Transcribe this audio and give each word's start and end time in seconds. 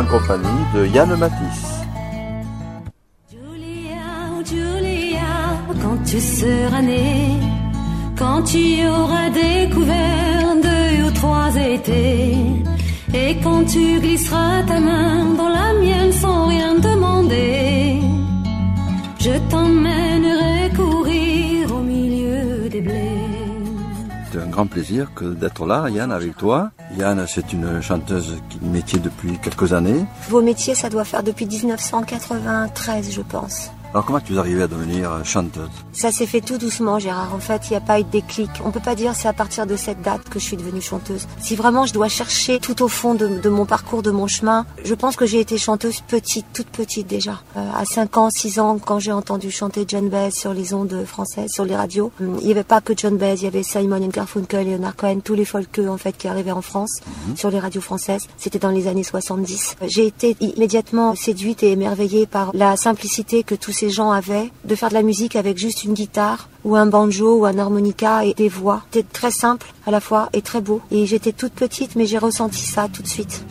En 0.00 0.04
compagnie 0.04 0.64
de 0.74 0.86
Yann 0.86 1.14
Matisse. 1.14 1.84
Julia, 3.30 4.08
Julia, 4.50 5.32
quand 5.82 5.98
tu 6.06 6.18
seras 6.18 6.80
née, 6.80 7.36
quand 8.16 8.42
tu 8.44 8.64
auras 8.88 9.28
découvert 9.28 10.56
deux 10.62 11.04
ou 11.06 11.10
trois 11.10 11.54
étés, 11.54 12.34
et 13.12 13.36
quand 13.44 13.62
tu 13.66 14.00
glisseras 14.00 14.62
ta 14.62 14.80
main 14.80 15.34
dans 15.36 15.50
la 15.50 15.74
mienne 15.82 16.12
sans 16.12 16.46
rien 16.46 16.76
demander, 16.76 18.00
je 19.18 19.32
t'emmènerai 19.50 20.70
courir 20.74 21.74
au 21.74 21.82
milieu 21.82 22.70
des 22.70 22.80
blés. 22.80 23.30
C'est 24.32 24.40
un 24.40 24.46
grand 24.46 24.66
plaisir 24.66 25.10
que 25.14 25.26
d'être 25.26 25.66
là, 25.66 25.90
Yann, 25.90 26.10
avec 26.10 26.38
toi. 26.38 26.70
C'est 27.26 27.52
une 27.52 27.80
chanteuse 27.80 28.36
qui 28.50 28.58
métier 28.60 28.98
depuis 28.98 29.38
quelques 29.38 29.72
années. 29.72 30.04
Vos 30.28 30.42
métiers, 30.42 30.74
ça 30.74 30.90
doit 30.90 31.04
faire 31.04 31.22
depuis 31.22 31.46
1993, 31.46 33.10
je 33.12 33.22
pense. 33.22 33.70
Alors 33.92 34.04
comment 34.04 34.20
tu 34.20 34.34
es 34.34 34.38
arrivée 34.38 34.62
à 34.62 34.68
devenir 34.68 35.24
chanteuse? 35.24 35.68
Ça 35.92 36.12
s'est 36.12 36.26
fait 36.26 36.40
tout 36.40 36.58
doucement, 36.58 37.00
Gérard. 37.00 37.34
En 37.34 37.40
fait, 37.40 37.62
il 37.66 37.70
n'y 37.70 37.76
a 37.76 37.80
pas 37.80 37.98
eu 37.98 38.04
de 38.04 38.08
déclic. 38.08 38.48
On 38.64 38.70
peut 38.70 38.78
pas 38.78 38.94
dire 38.94 39.16
c'est 39.16 39.26
à 39.26 39.32
partir 39.32 39.66
de 39.66 39.74
cette 39.74 40.00
date 40.00 40.28
que 40.28 40.38
je 40.38 40.44
suis 40.44 40.56
devenue 40.56 40.80
chanteuse. 40.80 41.26
Si 41.40 41.56
vraiment 41.56 41.86
je 41.86 41.92
dois 41.92 42.06
chercher 42.08 42.60
tout 42.60 42.84
au 42.84 42.88
fond 42.88 43.14
de, 43.14 43.26
de 43.26 43.48
mon 43.48 43.66
parcours, 43.66 44.02
de 44.02 44.12
mon 44.12 44.28
chemin, 44.28 44.64
je 44.84 44.94
pense 44.94 45.16
que 45.16 45.26
j'ai 45.26 45.40
été 45.40 45.58
chanteuse 45.58 46.02
petite, 46.02 46.46
toute 46.52 46.68
petite 46.68 47.08
déjà. 47.08 47.42
Euh, 47.56 47.68
à 47.74 47.84
5 47.84 48.16
ans, 48.16 48.30
6 48.30 48.60
ans, 48.60 48.78
quand 48.78 49.00
j'ai 49.00 49.10
entendu 49.10 49.50
chanter 49.50 49.84
John 49.88 50.08
Baez 50.08 50.30
sur 50.30 50.54
les 50.54 50.72
ondes 50.72 51.04
françaises, 51.04 51.50
sur 51.50 51.64
les 51.64 51.74
radios, 51.74 52.12
il 52.20 52.46
n'y 52.46 52.52
avait 52.52 52.62
pas 52.62 52.80
que 52.80 52.92
John 52.96 53.16
Baez, 53.16 53.38
il 53.38 53.42
y 53.42 53.48
avait 53.48 53.64
Simon 53.64 54.06
Garfunkel, 54.06 54.70
Leonard 54.70 54.94
Cohen, 54.94 55.18
tous 55.24 55.34
les 55.34 55.44
folkeux 55.44 55.88
en 55.88 55.98
fait 55.98 56.16
qui 56.16 56.28
arrivaient 56.28 56.52
en 56.52 56.62
France 56.62 57.00
sur 57.34 57.50
les 57.50 57.58
radios 57.58 57.80
françaises. 57.80 58.22
C'était 58.36 58.60
dans 58.60 58.70
les 58.70 58.86
années 58.86 59.02
70. 59.02 59.74
J'ai 59.88 60.06
été 60.06 60.36
immédiatement 60.40 61.16
séduite 61.16 61.64
et 61.64 61.72
émerveillée 61.72 62.26
par 62.26 62.52
la 62.54 62.76
simplicité 62.76 63.42
que 63.42 63.56
tous 63.56 63.79
ces 63.80 63.88
gens 63.88 64.10
avaient 64.10 64.50
de 64.66 64.74
faire 64.74 64.90
de 64.90 64.94
la 64.94 65.02
musique 65.02 65.36
avec 65.36 65.56
juste 65.56 65.84
une 65.84 65.94
guitare 65.94 66.50
ou 66.64 66.76
un 66.76 66.84
banjo 66.84 67.38
ou 67.38 67.46
un 67.46 67.56
harmonica 67.56 68.26
et 68.26 68.34
des 68.34 68.50
voix. 68.50 68.82
C'était 68.92 69.08
très 69.10 69.30
simple 69.30 69.72
à 69.86 69.90
la 69.90 70.00
fois 70.00 70.28
et 70.34 70.42
très 70.42 70.60
beau. 70.60 70.82
Et 70.90 71.06
j'étais 71.06 71.32
toute 71.32 71.54
petite 71.54 71.96
mais 71.96 72.04
j'ai 72.04 72.18
ressenti 72.18 72.60
ça 72.60 72.88
tout 72.92 73.02
de 73.02 73.08
suite. 73.08 73.42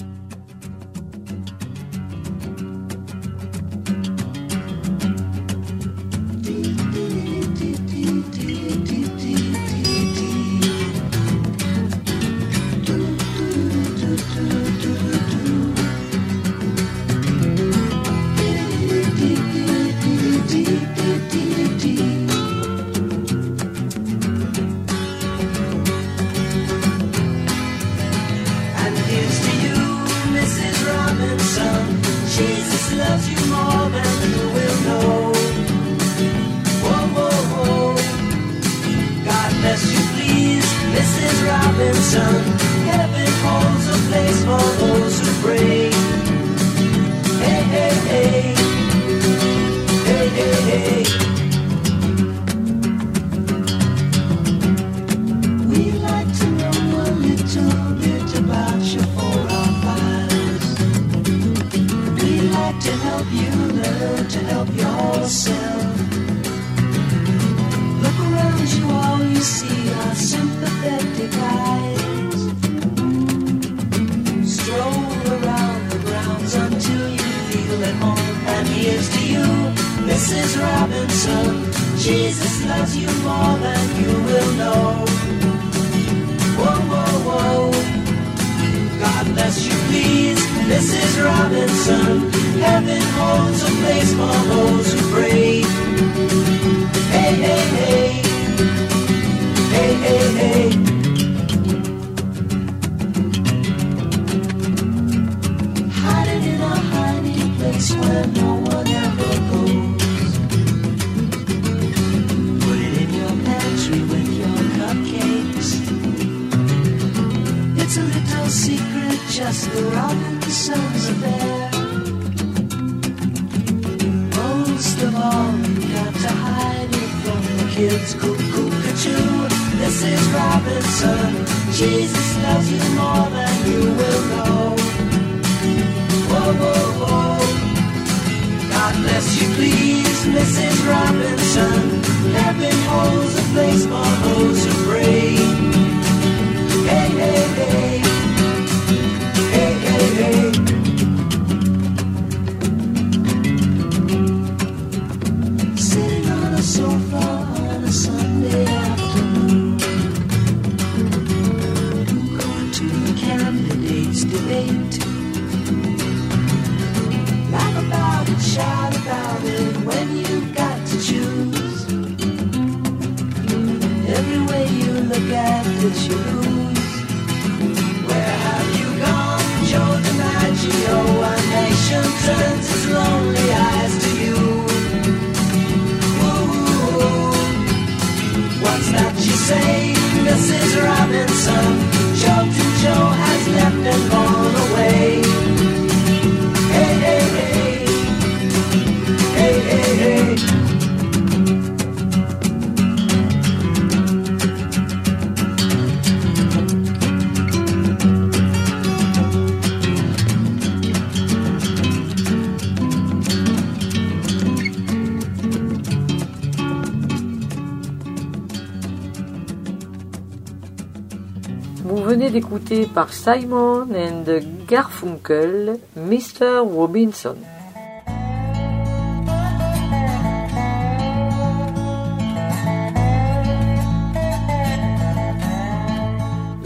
Venez 222.29 222.85
par 222.85 223.11
Simon 223.11 223.87
and 223.95 224.25
Garfunkel 224.67 225.79
Mr. 225.97 226.59
Robinson. 226.59 227.35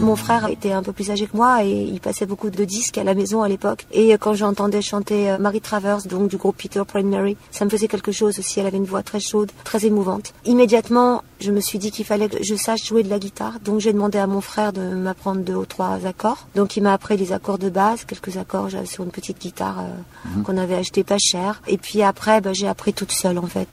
Mon 0.04 0.16
frère 0.16 0.48
était 0.50 0.72
un 0.72 0.82
peu 0.82 0.92
plus 0.92 1.10
âgé 1.10 1.26
que 1.26 1.34
moi 1.34 1.64
et 1.64 1.82
il 1.82 1.98
passait 1.98 2.26
beaucoup 2.26 2.50
de 2.50 2.64
disques 2.66 2.98
à 2.98 3.04
la 3.04 3.14
maison 3.14 3.42
à 3.42 3.48
l'époque. 3.48 3.86
Et 3.90 4.12
quand 4.18 4.34
j'entendais 4.34 4.82
chanter 4.82 5.30
euh, 5.30 5.38
Marie 5.38 5.62
Travers, 5.62 6.02
donc 6.02 6.28
du 6.28 6.36
groupe 6.36 6.58
Peter 6.58 6.82
Paul 6.86 7.04
Mary, 7.04 7.38
ça 7.50 7.64
me 7.64 7.70
faisait 7.70 7.88
quelque 7.88 8.12
chose 8.12 8.38
aussi. 8.38 8.60
Elle 8.60 8.66
avait 8.66 8.76
une 8.76 8.84
voix 8.84 9.02
très 9.02 9.18
chaude, 9.18 9.50
très 9.64 9.86
émouvante. 9.86 10.34
Immédiatement, 10.44 11.22
je 11.40 11.50
me 11.52 11.60
suis 11.60 11.78
dit 11.78 11.90
qu'il 11.90 12.04
fallait 12.04 12.28
que 12.28 12.44
je 12.44 12.54
sache 12.54 12.84
jouer 12.84 13.02
de 13.02 13.08
la 13.08 13.18
guitare. 13.18 13.60
Donc 13.60 13.80
j'ai 13.80 13.94
demandé 13.94 14.18
à 14.18 14.26
mon 14.26 14.42
frère 14.42 14.74
de 14.74 14.82
m'apprendre 14.82 15.40
deux 15.40 15.54
ou 15.54 15.64
trois 15.64 16.04
accords. 16.04 16.48
Donc 16.54 16.76
il 16.76 16.82
m'a 16.82 16.92
appris 16.92 17.16
les 17.16 17.32
accords 17.32 17.58
de 17.58 17.70
base, 17.70 18.04
quelques 18.04 18.36
accords 18.36 18.68
sur 18.84 19.04
une 19.04 19.10
petite 19.10 19.40
guitare 19.40 19.80
euh, 19.80 20.42
qu'on 20.42 20.58
avait 20.58 20.76
acheté 20.76 21.02
pas 21.02 21.18
cher. 21.18 21.62
Et 21.66 21.78
puis 21.78 22.02
après, 22.02 22.42
bah, 22.42 22.52
j'ai 22.52 22.68
appris 22.68 22.92
toute 22.92 23.12
seule 23.12 23.38
en 23.38 23.46
fait. 23.46 23.68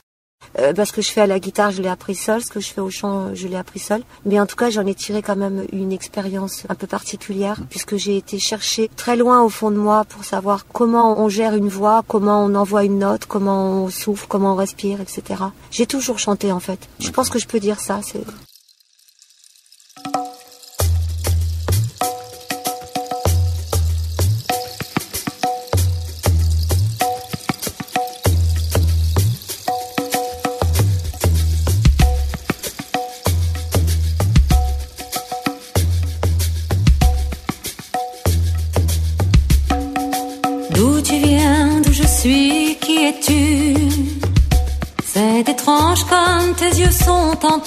Euh, 0.58 0.72
parce 0.72 0.92
que 0.92 1.02
je 1.02 1.10
fais 1.10 1.22
à 1.22 1.26
la 1.26 1.38
guitare, 1.38 1.70
je 1.70 1.82
l'ai 1.82 1.88
appris 1.88 2.14
seul. 2.14 2.42
Ce 2.42 2.50
que 2.50 2.60
je 2.60 2.68
fais 2.68 2.80
au 2.80 2.90
chant, 2.90 3.34
je 3.34 3.48
l'ai 3.48 3.56
appris 3.56 3.78
seul. 3.78 4.02
Mais 4.24 4.38
en 4.38 4.46
tout 4.46 4.56
cas, 4.56 4.70
j'en 4.70 4.86
ai 4.86 4.94
tiré 4.94 5.22
quand 5.22 5.36
même 5.36 5.66
une 5.72 5.92
expérience 5.92 6.64
un 6.68 6.74
peu 6.74 6.86
particulière, 6.86 7.58
puisque 7.70 7.96
j'ai 7.96 8.16
été 8.16 8.38
chercher 8.38 8.90
très 8.96 9.16
loin 9.16 9.42
au 9.42 9.48
fond 9.48 9.70
de 9.70 9.76
moi 9.76 10.04
pour 10.04 10.24
savoir 10.24 10.66
comment 10.66 11.20
on 11.20 11.28
gère 11.28 11.54
une 11.54 11.68
voix, 11.68 12.02
comment 12.06 12.44
on 12.44 12.54
envoie 12.54 12.84
une 12.84 12.98
note, 12.98 13.26
comment 13.26 13.84
on 13.84 13.90
souffle, 13.90 14.26
comment 14.28 14.52
on 14.52 14.56
respire, 14.56 15.00
etc. 15.00 15.42
J'ai 15.70 15.86
toujours 15.86 16.18
chanté 16.18 16.52
en 16.52 16.60
fait. 16.60 16.88
Je 16.98 17.10
pense 17.10 17.30
que 17.30 17.38
je 17.38 17.46
peux 17.46 17.60
dire 17.60 17.80
ça. 17.80 18.00
C'est 18.02 18.24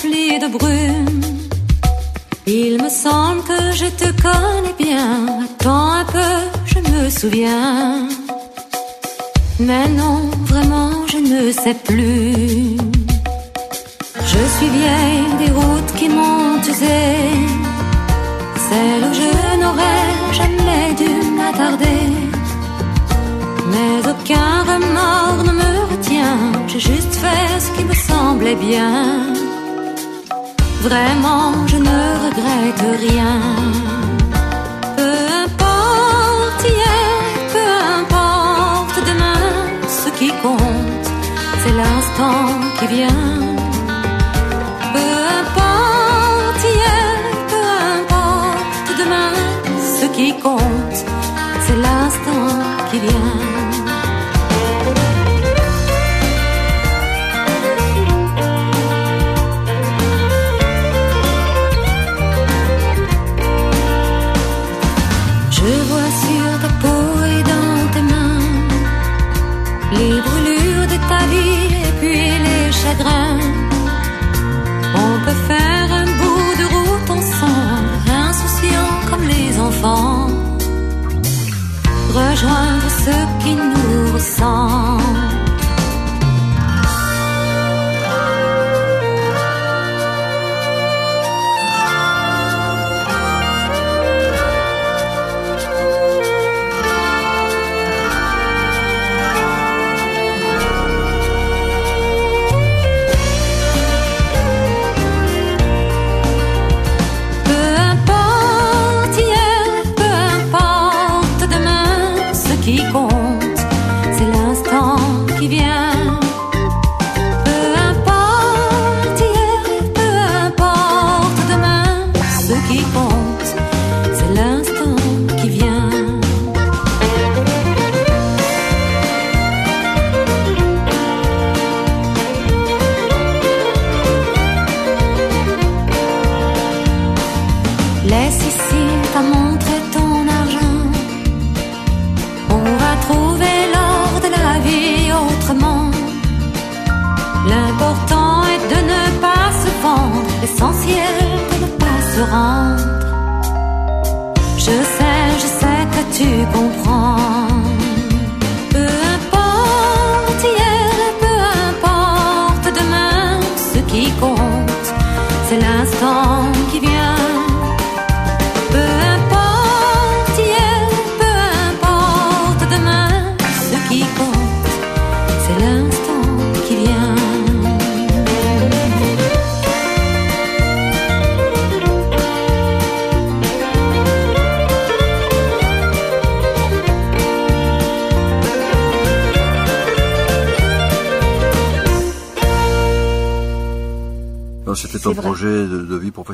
de 0.04 0.48
brume. 0.48 1.22
Il 2.46 2.82
me 2.84 2.90
semble 2.90 3.42
que 3.44 3.72
je 3.74 3.86
te 3.86 4.10
connais 4.22 4.76
bien. 4.78 5.44
Attends 5.46 5.92
un 5.92 6.06
peu, 6.06 6.36
je 6.66 6.80
me 6.80 7.10
souviens. 7.10 8.08
Mais 9.60 9.88
non, 9.88 10.30
vraiment, 10.44 10.92
je 11.08 11.18
ne 11.18 11.52
sais 11.52 11.76
plus. 11.76 12.78
Je 14.32 14.42
suis 14.56 14.70
vieille 14.80 15.34
des 15.40 15.52
routes 15.52 15.92
qui 15.98 16.10
m'ont 16.10 16.60
usé. 16.60 17.04
Celle 18.68 19.02
où 19.10 19.14
je 19.22 19.32
n'aurais 19.62 20.08
jamais 20.34 20.94
dû 21.02 21.12
m'attarder. 21.38 22.04
Mais 23.72 24.10
aucun 24.12 24.52
remords 24.72 25.44
ne 25.48 25.54
me 25.62 25.72
retient. 25.92 26.38
J'ai 26.68 26.80
juste 26.80 27.16
fait 27.16 27.60
ce 27.60 27.72
qui 27.78 27.86
me 27.86 27.94
semblait 27.94 28.56
bien. 28.56 29.45
Vraiment, 30.88 31.66
je 31.66 31.78
ne 31.78 32.00
regrette 32.26 32.86
rien. 33.06 33.40
Peu 34.96 35.16
importe 35.44 36.62
hier, 36.64 37.10
peu 37.56 37.68
importe 38.02 38.98
demain, 39.10 39.46
ce 39.88 40.10
qui 40.18 40.30
compte, 40.44 41.08
c'est 41.64 41.76
l'instant 41.82 42.46
qui 42.78 42.88
vient. 42.98 43.32
Peu 44.94 45.10
importe 45.42 46.62
hier, 46.76 47.14
peu 47.52 47.64
importe 47.98 48.90
demain, 49.02 49.34
ce 50.00 50.06
qui 50.16 50.30
compte, 50.40 50.75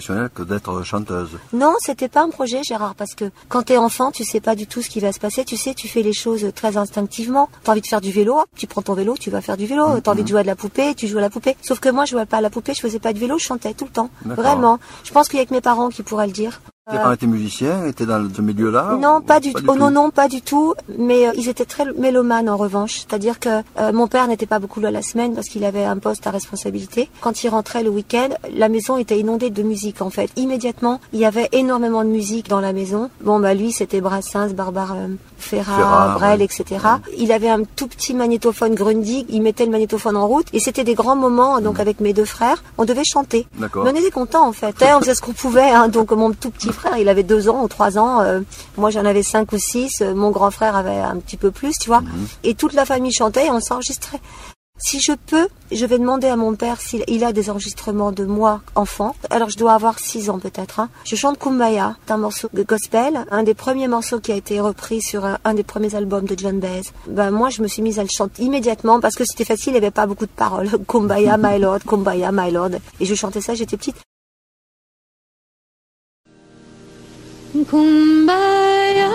professionnelle 0.01 0.29
que 0.33 0.43
d'être 0.43 0.83
chanteuse. 0.83 1.29
Non, 1.53 1.73
c'était 1.79 2.09
pas 2.09 2.23
un 2.23 2.29
projet, 2.29 2.63
Gérard, 2.63 2.95
parce 2.95 3.13
que 3.13 3.25
quand 3.49 3.63
t'es 3.63 3.77
enfant, 3.77 4.11
tu 4.11 4.23
sais 4.23 4.41
pas 4.41 4.55
du 4.55 4.67
tout 4.67 4.81
ce 4.81 4.89
qui 4.89 4.99
va 4.99 5.11
se 5.11 5.19
passer. 5.19 5.45
Tu 5.45 5.57
sais, 5.57 5.73
tu 5.73 5.87
fais 5.87 6.01
les 6.01 6.13
choses 6.13 6.51
très 6.55 6.77
instinctivement. 6.77 7.49
T'as 7.63 7.73
envie 7.73 7.81
de 7.81 7.87
faire 7.87 8.01
du 8.01 8.11
vélo, 8.11 8.43
tu 8.55 8.67
prends 8.67 8.81
ton 8.81 8.93
vélo, 8.93 9.15
tu 9.19 9.29
vas 9.29 9.41
faire 9.41 9.57
du 9.57 9.67
vélo. 9.67 9.99
T'as 10.01 10.11
envie 10.11 10.23
de 10.23 10.27
jouer 10.27 10.39
à 10.39 10.43
de 10.43 10.47
la 10.47 10.55
poupée, 10.55 10.95
tu 10.95 11.07
joues 11.07 11.19
à 11.19 11.21
la 11.21 11.29
poupée. 11.29 11.55
Sauf 11.61 11.79
que 11.79 11.89
moi, 11.89 12.05
je 12.05 12.11
jouais 12.11 12.25
pas 12.25 12.37
à 12.37 12.41
la 12.41 12.49
poupée, 12.49 12.73
je 12.73 12.81
faisais 12.81 12.99
pas 12.99 13.13
de 13.13 13.19
vélo, 13.19 13.37
je 13.37 13.45
chantais 13.45 13.73
tout 13.73 13.85
le 13.85 13.91
temps. 13.91 14.09
Vraiment. 14.25 14.79
Je 15.03 15.11
pense 15.11 15.27
qu'il 15.27 15.39
y 15.39 15.41
a 15.41 15.45
que 15.45 15.53
mes 15.53 15.61
parents 15.61 15.89
qui 15.89 16.03
pourraient 16.03 16.27
le 16.27 16.33
dire. 16.33 16.61
Tes 16.89 16.97
parents 16.97 17.11
étaient 17.11 17.27
musiciens, 17.27 17.85
étaient 17.85 18.07
dans 18.07 18.27
ce 18.35 18.41
milieu-là 18.41 18.97
Non, 18.99 19.21
pas 19.21 19.39
du 19.39 19.53
tout. 19.53 19.63
Oh, 19.67 19.75
non, 19.75 19.91
non, 19.91 20.09
pas 20.09 20.27
du 20.27 20.41
tout. 20.41 20.73
Mais 20.97 21.27
euh, 21.27 21.31
ils 21.35 21.47
étaient 21.47 21.65
très 21.65 21.85
mélomanes 21.93 22.49
en 22.49 22.57
revanche. 22.57 22.95
C'est-à-dire 22.95 23.39
que 23.39 23.61
euh, 23.77 23.93
mon 23.93 24.07
père 24.07 24.27
n'était 24.27 24.47
pas 24.47 24.57
beaucoup 24.57 24.79
là 24.79 24.89
la 24.89 25.03
semaine 25.03 25.35
parce 25.35 25.47
qu'il 25.47 25.63
avait 25.63 25.83
un 25.85 25.99
poste 25.99 26.25
à 26.25 26.31
responsabilité. 26.31 27.07
Quand 27.21 27.43
il 27.43 27.49
rentrait 27.49 27.83
le 27.83 27.91
week-end, 27.91 28.29
la 28.51 28.67
maison 28.67 28.97
était 28.97 29.19
inondée 29.19 29.51
de 29.51 29.61
musique 29.61 30.01
en 30.01 30.09
fait. 30.09 30.31
Immédiatement, 30.37 30.99
il 31.13 31.19
y 31.19 31.25
avait 31.25 31.49
énormément 31.51 32.03
de 32.03 32.09
musique 32.09 32.49
dans 32.49 32.59
la 32.59 32.73
maison. 32.73 33.11
Bon, 33.21 33.39
bah 33.39 33.53
lui, 33.53 33.71
c'était 33.71 34.01
Brassens, 34.01 34.53
Barbara 34.53 34.95
euh, 34.95 35.07
Ferrat, 35.37 35.75
Ferrat, 35.75 36.15
Brel, 36.15 36.39
ouais. 36.39 36.45
etc. 36.45 36.85
Il 37.15 37.31
avait 37.31 37.49
un 37.49 37.63
tout 37.63 37.87
petit 37.87 38.15
magnétophone 38.15 38.73
Grundig. 38.73 39.27
Il 39.29 39.43
mettait 39.43 39.65
le 39.65 39.71
magnétophone 39.71 40.17
en 40.17 40.25
route 40.25 40.47
et 40.51 40.59
c'était 40.59 40.83
des 40.83 40.95
grands 40.95 41.15
moments. 41.15 41.61
Donc 41.61 41.79
avec 41.79 41.99
mes 41.99 42.13
deux 42.13 42.25
frères, 42.25 42.63
on 42.79 42.85
devait 42.85 43.03
chanter. 43.03 43.45
D'accord. 43.59 43.83
Mais 43.83 43.91
on 43.91 43.95
était 43.95 44.09
contents 44.09 44.47
en 44.47 44.51
fait. 44.51 44.81
Hein, 44.81 44.95
on 44.97 45.01
faisait 45.01 45.13
ce 45.13 45.21
qu'on 45.21 45.33
pouvait. 45.33 45.69
Hein. 45.69 45.87
Donc 45.87 46.09
mon 46.09 46.31
tout 46.31 46.49
petit 46.49 46.70
frère, 46.71 46.97
il 46.97 47.09
avait 47.09 47.23
deux 47.23 47.49
ans 47.49 47.63
ou 47.63 47.67
trois 47.67 47.97
ans. 47.97 48.21
euh, 48.21 48.41
moi 48.77 48.89
j'en 48.89 49.05
avais 49.05 49.23
cinq 49.23 49.51
ou 49.53 49.57
six. 49.57 50.01
euh, 50.01 50.13
mon 50.15 50.31
grand 50.31 50.51
frère 50.51 50.75
avait 50.75 50.97
un 50.99 51.17
petit 51.17 51.37
peu 51.37 51.51
plus, 51.51 51.73
tu 51.79 51.87
vois. 51.87 52.01
Et 52.43 52.55
toute 52.55 52.73
la 52.73 52.85
famille 52.85 53.11
chantait 53.13 53.47
et 53.47 53.51
on 53.51 53.59
s'enregistrait. 53.59 54.19
Si 54.83 54.99
je 54.99 55.11
peux, 55.27 55.47
je 55.71 55.85
vais 55.85 55.99
demander 55.99 56.25
à 56.25 56.35
mon 56.35 56.55
père 56.55 56.81
s'il 56.81 57.03
il 57.07 57.23
a 57.23 57.33
des 57.33 57.51
enregistrements 57.51 58.11
de 58.11 58.25
moi, 58.25 58.61
enfant. 58.73 59.15
Alors 59.29 59.47
je 59.51 59.57
dois 59.57 59.73
avoir 59.73 59.99
six 59.99 60.31
ans 60.31 60.39
peut-être. 60.39 60.79
hein. 60.79 60.89
Je 61.05 61.15
chante 61.15 61.37
Kumbaya, 61.37 61.97
c'est 62.07 62.13
un 62.13 62.17
morceau 62.17 62.47
de 62.51 62.63
gospel, 62.63 63.23
un 63.29 63.43
des 63.43 63.53
premiers 63.53 63.87
morceaux 63.87 64.19
qui 64.19 64.31
a 64.31 64.35
été 64.35 64.59
repris 64.59 65.03
sur 65.03 65.23
un, 65.23 65.37
un 65.45 65.53
des 65.53 65.61
premiers 65.61 65.93
albums 65.93 66.25
de 66.25 66.35
John 66.35 66.59
Baez. 66.59 66.81
Ben 67.07 67.29
moi 67.29 67.49
je 67.51 67.61
me 67.61 67.67
suis 67.67 67.83
mise 67.83 67.99
à 67.99 68.03
le 68.03 68.09
chanter 68.11 68.41
immédiatement 68.41 68.99
parce 68.99 69.13
que 69.13 69.23
c'était 69.23 69.45
facile, 69.45 69.67
il 69.73 69.73
n'y 69.73 69.77
avait 69.85 69.91
pas 69.91 70.07
beaucoup 70.07 70.25
de 70.25 70.31
paroles. 70.31 70.69
Kumbaya, 70.87 71.37
my 71.37 71.59
lord, 71.59 71.79
Kumbaya, 71.87 72.31
my 72.31 72.49
lord. 72.49 72.71
Et 72.99 73.05
je 73.05 73.13
chantais 73.13 73.41
ça, 73.41 73.53
j'étais 73.53 73.77
petite. 73.77 73.97
Kumbaya, 77.51 79.11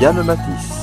Yann 0.00 0.22
Matisse. 0.22 0.80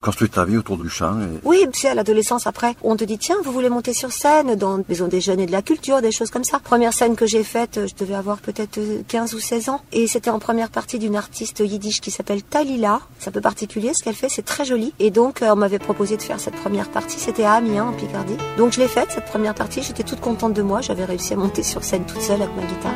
Construire 0.00 0.30
ta 0.30 0.44
vie 0.44 0.56
autour 0.56 0.76
du 0.76 0.88
chant. 0.88 1.20
Et... 1.20 1.40
Oui, 1.42 1.66
c'est 1.72 1.88
à 1.88 1.94
l'adolescence 1.94 2.46
après. 2.46 2.76
On 2.84 2.94
te 2.94 3.02
dit, 3.02 3.18
tiens, 3.18 3.34
vous 3.44 3.50
voulez 3.50 3.68
monter 3.68 3.92
sur 3.92 4.12
scène 4.12 4.54
dans 4.54 4.78
Maison 4.88 5.08
des 5.08 5.20
Jeunes 5.20 5.40
et 5.40 5.46
de 5.46 5.50
la 5.50 5.60
Culture, 5.60 6.00
des 6.00 6.12
choses 6.12 6.30
comme 6.30 6.44
ça. 6.44 6.60
Première 6.60 6.92
scène 6.92 7.16
que 7.16 7.26
j'ai 7.26 7.42
faite, 7.42 7.80
je 7.88 7.96
devais 7.96 8.14
avoir 8.14 8.38
peut-être 8.38 8.78
euh, 8.78 9.02
15 9.08 9.34
ou 9.34 9.40
16 9.40 9.70
ans. 9.70 9.80
Et 9.90 10.06
c'était 10.06 10.30
en 10.30 10.38
première 10.38 10.70
partie 10.70 11.00
d'une 11.00 11.16
artiste 11.16 11.58
yiddish 11.58 12.00
qui 12.00 12.12
s'appelle 12.12 12.44
Talila. 12.44 13.00
C'est 13.18 13.30
un 13.30 13.32
peu 13.32 13.40
particulier 13.40 13.90
ce 13.92 14.04
qu'elle 14.04 14.14
fait, 14.14 14.28
c'est 14.28 14.44
très 14.44 14.64
joli. 14.64 14.94
Et 15.00 15.10
donc, 15.10 15.42
euh, 15.42 15.50
on 15.50 15.56
m'avait 15.56 15.80
proposé 15.80 16.16
de 16.16 16.22
faire 16.22 16.38
cette 16.38 16.54
première 16.54 16.88
partie. 16.90 17.18
C'était 17.18 17.42
à 17.42 17.54
Amiens, 17.54 17.86
en 17.86 17.92
Picardie. 17.92 18.36
Donc, 18.56 18.72
je 18.72 18.78
l'ai 18.78 18.86
faite, 18.86 19.08
cette 19.10 19.26
première 19.26 19.56
partie. 19.56 19.82
J'étais 19.82 20.04
toute 20.04 20.20
contente 20.20 20.52
de 20.52 20.62
moi. 20.62 20.80
J'avais 20.80 21.04
réussi 21.04 21.32
à 21.32 21.36
monter 21.36 21.64
sur 21.64 21.82
scène 21.82 22.06
toute 22.06 22.22
seule 22.22 22.40
avec 22.40 22.54
ma 22.54 22.62
guitare. 22.62 22.94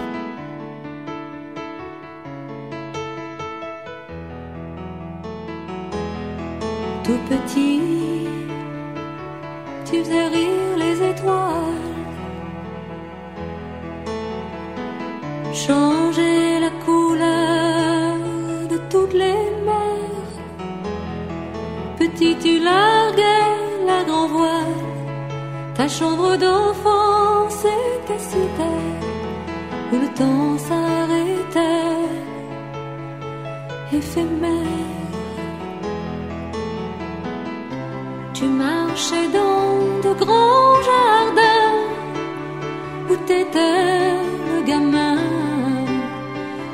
tout 7.04 7.18
petit, 7.28 7.80
tu 9.84 9.98
faisais 9.98 10.28
rire 10.28 10.76
les 10.76 10.96
étoiles, 11.10 11.90
changer 15.52 16.60
la 16.60 16.70
couleur 16.84 18.18
de 18.70 18.78
toutes 18.90 19.14
les 19.14 19.42
mers. 19.66 20.32
Petit, 21.98 22.36
tu 22.42 22.60
larguais 22.60 23.50
la 23.86 24.04
grand 24.04 24.28
voile, 24.28 24.80
ta 25.74 25.88
chambre 25.88 26.36
d'enfance 26.36 27.64
était 27.64 28.22
si 28.30 28.42
terre 28.58 29.02
où 29.92 29.96
le 30.04 30.08
temps 30.14 30.58
s'arrêtait, 30.58 32.06
éphémère. 33.92 34.81
dans 39.10 40.00
de 40.04 40.14
grands 40.14 40.80
jardins 40.88 41.74
où 43.10 43.16
t'étais 43.26 44.14
le 44.48 44.62
gamin, 44.64 45.16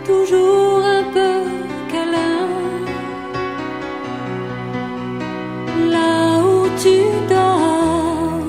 toujours 0.04 0.82
un 0.84 1.04
peu 1.14 1.36
câlin. 1.90 2.48
Là 5.90 6.42
où 6.44 6.68
tu 6.82 6.96
dors, 7.30 8.40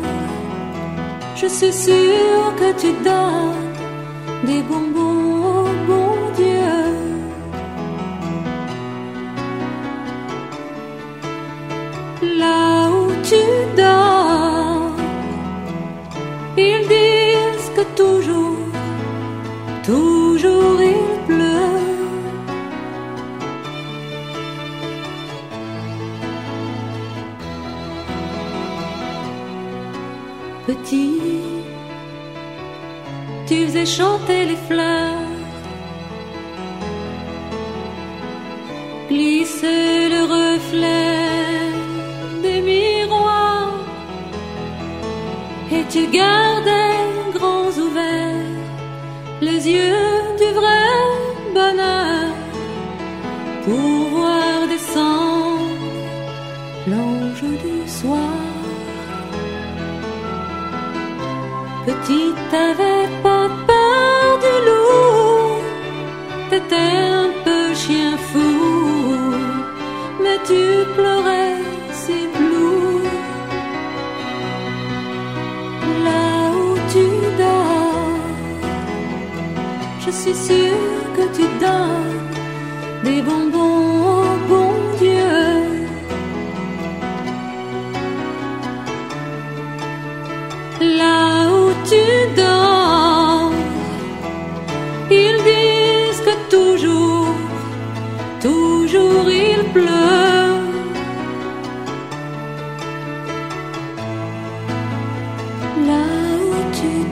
je 1.36 1.48
suis 1.48 1.72
sûre 1.72 2.54
que 2.60 2.70
tu 2.82 2.92
dors 3.04 3.56
des 4.44 4.62
bonbons. 4.62 5.09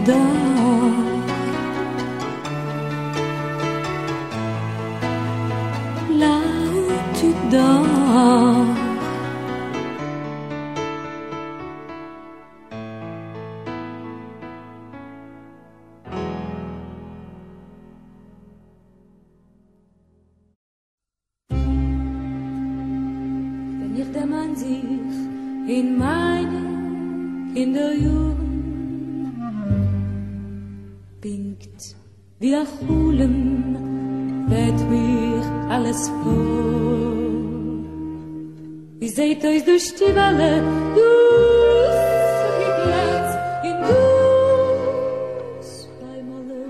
door 0.08 1.17
wiederholen, 32.58 34.46
vet 34.48 34.90
mir 34.90 35.42
alles 35.70 36.10
vor. 36.10 36.46
Wie 39.00 39.10
seht 39.10 39.46
euch 39.46 39.64
durch 39.64 39.94
die 39.96 40.16
Welle, 40.16 40.64
du, 40.96 41.02
in 43.68 43.78
du, 43.88 44.00
schreimale, 45.72 46.64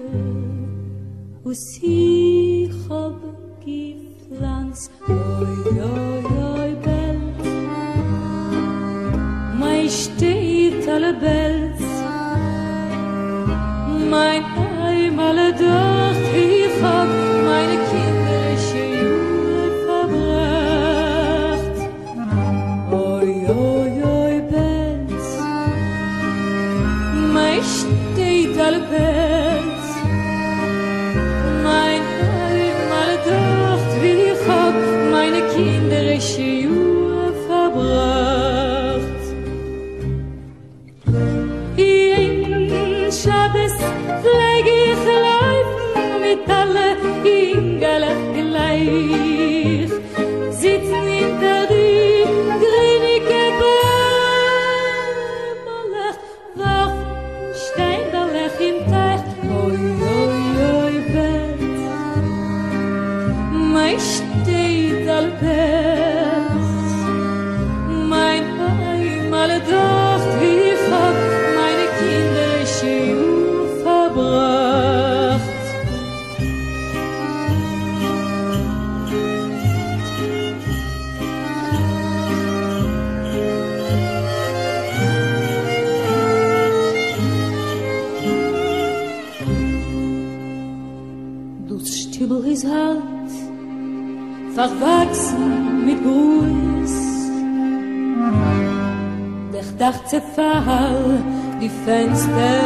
Dachzerfall, 99.88 101.24
die 101.62 101.70
Fenster 101.70 102.60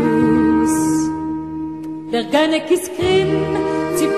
los. 0.00 0.74
Der 2.10 2.24
Ganek 2.24 2.68
ist 2.72 2.90
grimm, 2.96 3.46
sie 3.94 4.08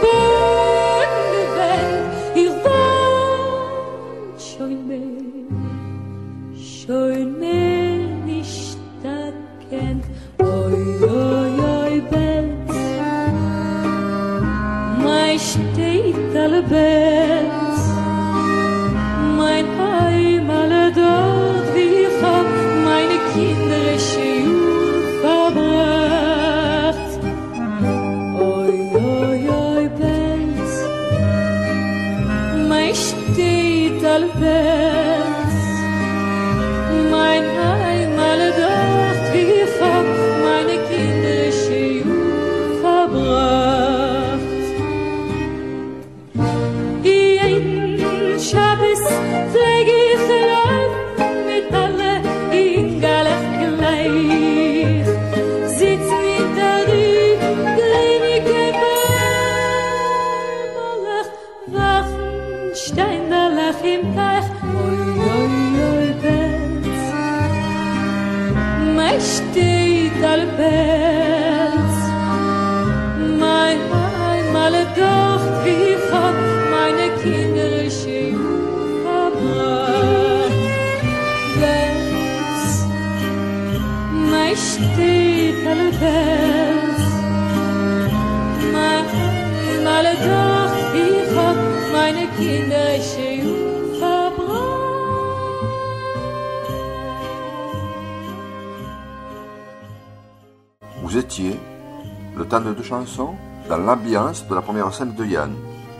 de 102.64 102.72
deux 102.72 102.82
chansons, 102.82 103.34
dans 103.68 103.76
l'ambiance 103.76 104.46
de 104.46 104.54
la 104.54 104.62
première 104.62 104.92
scène 104.94 105.14
de 105.14 105.24
Yann, 105.24 105.54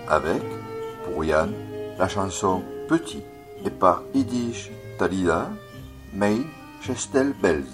avec, 0.09 0.43
pour 1.05 1.25
Yann, 1.25 1.53
la 1.99 2.09
chanson 2.09 2.63
Petit, 2.89 3.23
et 3.65 3.71
par 3.71 4.03
Yiddish 4.15 4.71
Talida, 4.99 5.51
Maid 6.13 6.45
Chestel 6.83 7.35
Bells. 7.41 7.65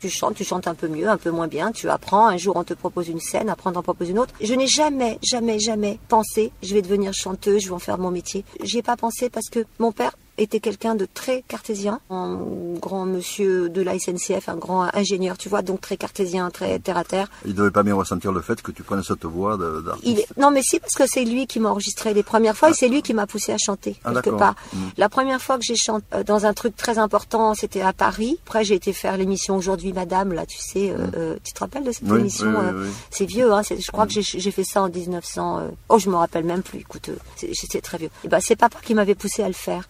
Tu 0.00 0.08
chantes, 0.08 0.34
tu 0.34 0.44
chantes 0.44 0.66
un 0.66 0.74
peu 0.74 0.88
mieux, 0.88 1.08
un 1.08 1.16
peu 1.16 1.30
moins 1.30 1.46
bien, 1.46 1.70
tu 1.70 1.88
apprends, 1.88 2.26
un 2.26 2.36
jour 2.36 2.56
on 2.56 2.64
te 2.64 2.74
propose 2.74 3.08
une 3.08 3.20
scène, 3.20 3.48
après 3.48 3.70
on 3.70 3.72
t'en 3.72 3.82
propose 3.82 4.10
une 4.10 4.18
autre. 4.18 4.34
Je 4.40 4.52
n'ai 4.54 4.66
jamais, 4.66 5.18
jamais, 5.22 5.60
jamais 5.60 5.98
pensé, 6.08 6.52
je 6.62 6.74
vais 6.74 6.82
devenir 6.82 7.12
chanteuse, 7.14 7.62
je 7.62 7.68
vais 7.68 7.74
en 7.74 7.78
faire 7.78 7.98
mon 7.98 8.10
métier. 8.10 8.44
J'y 8.62 8.78
ai 8.78 8.82
pas 8.82 8.96
pensé 8.96 9.30
parce 9.30 9.48
que 9.48 9.64
mon 9.78 9.92
père 9.92 10.12
était 10.38 10.60
quelqu'un 10.60 10.94
de 10.94 11.06
très 11.12 11.42
cartésien, 11.46 12.00
un 12.10 12.38
grand 12.80 13.04
monsieur 13.06 13.68
de 13.68 13.82
la 13.82 13.98
SNCF, 13.98 14.48
un 14.48 14.56
grand 14.56 14.88
ingénieur, 14.94 15.36
tu 15.38 15.48
vois, 15.48 15.62
donc 15.62 15.80
très 15.80 15.96
cartésien, 15.96 16.50
très 16.50 16.78
terre 16.78 16.96
à 16.96 17.04
terre. 17.04 17.28
Il 17.44 17.52
ne 17.52 17.56
devait 17.56 17.70
pas 17.70 17.82
bien 17.82 17.94
ressentir 17.94 18.32
le 18.32 18.40
fait 18.40 18.60
que 18.62 18.72
tu 18.72 18.82
prennes 18.82 19.02
cette 19.02 19.24
voix 19.24 19.56
d'artiste. 19.56 20.18
Est- 20.20 20.38
Non, 20.40 20.50
mais 20.50 20.62
si, 20.62 20.78
parce 20.80 20.94
que 20.94 21.04
c'est 21.06 21.24
lui 21.24 21.46
qui 21.46 21.60
m'a 21.60 21.70
enregistré 21.70 22.14
les 22.14 22.22
premières 22.22 22.56
fois 22.56 22.70
et 22.70 22.74
c'est 22.74 22.88
lui 22.88 23.02
qui 23.02 23.14
m'a 23.14 23.26
poussé 23.26 23.52
à 23.52 23.58
chanter, 23.58 23.96
Ah, 24.04 24.12
quelque 24.14 24.30
part. 24.30 24.54
Mm. 24.72 24.78
La 24.96 25.08
première 25.08 25.40
fois 25.42 25.58
que 25.58 25.64
j'ai 25.64 25.76
chanté 25.76 26.04
euh, 26.14 26.22
dans 26.24 26.46
un 26.46 26.54
truc 26.54 26.76
très 26.76 26.98
important, 26.98 27.54
c'était 27.54 27.82
à 27.82 27.92
Paris. 27.92 28.38
Après, 28.46 28.64
j'ai 28.64 28.74
été 28.74 28.92
faire 28.92 29.16
l'émission 29.16 29.56
Aujourd'hui 29.56 29.92
Madame, 29.92 30.32
là, 30.32 30.46
tu 30.46 30.58
sais, 30.58 30.90
euh, 30.90 30.96
euh, 31.16 31.36
tu 31.44 31.52
te 31.52 31.60
rappelles 31.60 31.84
de 31.84 31.92
cette 31.92 32.04
Oui, 32.10 32.20
émission 32.20 32.48
oui, 32.48 32.54
oui, 32.56 32.70
euh. 32.86 32.90
C'est 33.10 33.26
vieux, 33.26 33.52
hein, 33.52 33.62
je 33.62 33.90
crois 33.90 34.06
que 34.06 34.12
j'ai 34.12 34.22
j'ai 34.22 34.50
fait 34.50 34.64
ça 34.64 34.82
en 34.82 34.88
1900... 34.88 35.58
euh, 35.60 35.68
Oh, 35.88 35.98
je 35.98 36.08
me 36.08 36.16
rappelle 36.16 36.44
même 36.44 36.62
plus, 36.62 36.80
écoute, 36.80 37.10
c'est 37.36 37.80
très 37.82 37.98
vieux. 37.98 38.10
Et 38.24 38.28
ben, 38.28 38.40
c'est 38.40 38.56
papa 38.56 38.78
qui 38.82 38.94
m'avait 38.94 39.14
poussé 39.14 39.42
à 39.42 39.48
le 39.48 39.52
faire. 39.54 39.86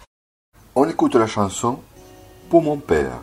On 0.74 0.88
écoute 0.88 1.16
la 1.16 1.26
chanson 1.26 1.80
Pour 2.48 2.62
mon 2.62 2.78
père. 2.78 3.20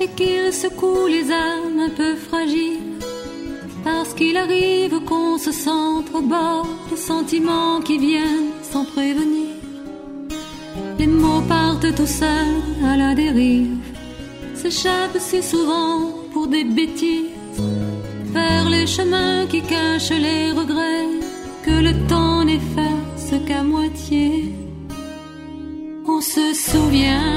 Et 0.00 0.08
qu'il 0.16 0.52
secoue 0.52 1.06
les 1.06 1.30
âmes 1.30 1.80
un 1.80 1.90
peu 1.90 2.14
fragiles. 2.14 2.92
Parce 3.82 4.14
qu'il 4.14 4.36
arrive 4.36 5.00
qu'on 5.04 5.36
se 5.38 5.52
sente 5.52 6.06
au 6.14 6.22
bord 6.22 6.66
de 6.90 6.96
sentiments 6.96 7.80
qui 7.80 7.98
viennent 7.98 8.52
sans 8.62 8.84
prévenir. 8.84 9.48
Les 10.98 11.06
mots 11.06 11.42
partent 11.48 11.94
tout 11.94 12.06
seuls 12.06 12.62
à 12.84 12.96
la 12.96 13.14
dérive, 13.14 13.76
s'échappent 14.54 15.18
si 15.18 15.42
souvent 15.42 16.12
pour 16.32 16.46
des 16.46 16.64
bêtises, 16.64 17.60
vers 18.32 18.68
les 18.70 18.86
chemins 18.86 19.46
qui 19.46 19.60
cachent 19.60 20.18
les 20.28 20.52
regrets 20.52 21.08
que 21.64 21.76
le 21.88 21.92
temps 22.08 22.44
n'efface 22.44 23.34
qu'à 23.46 23.62
moitié. 23.62 24.54
On 26.06 26.20
se 26.20 26.54
souvient 26.54 27.33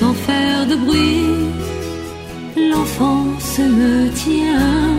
sans 0.00 0.14
faire 0.14 0.66
de 0.66 0.76
bruit, 0.76 1.26
l'enfant 2.70 3.26
se 3.38 3.60
me 3.60 4.08
tient. 4.24 4.89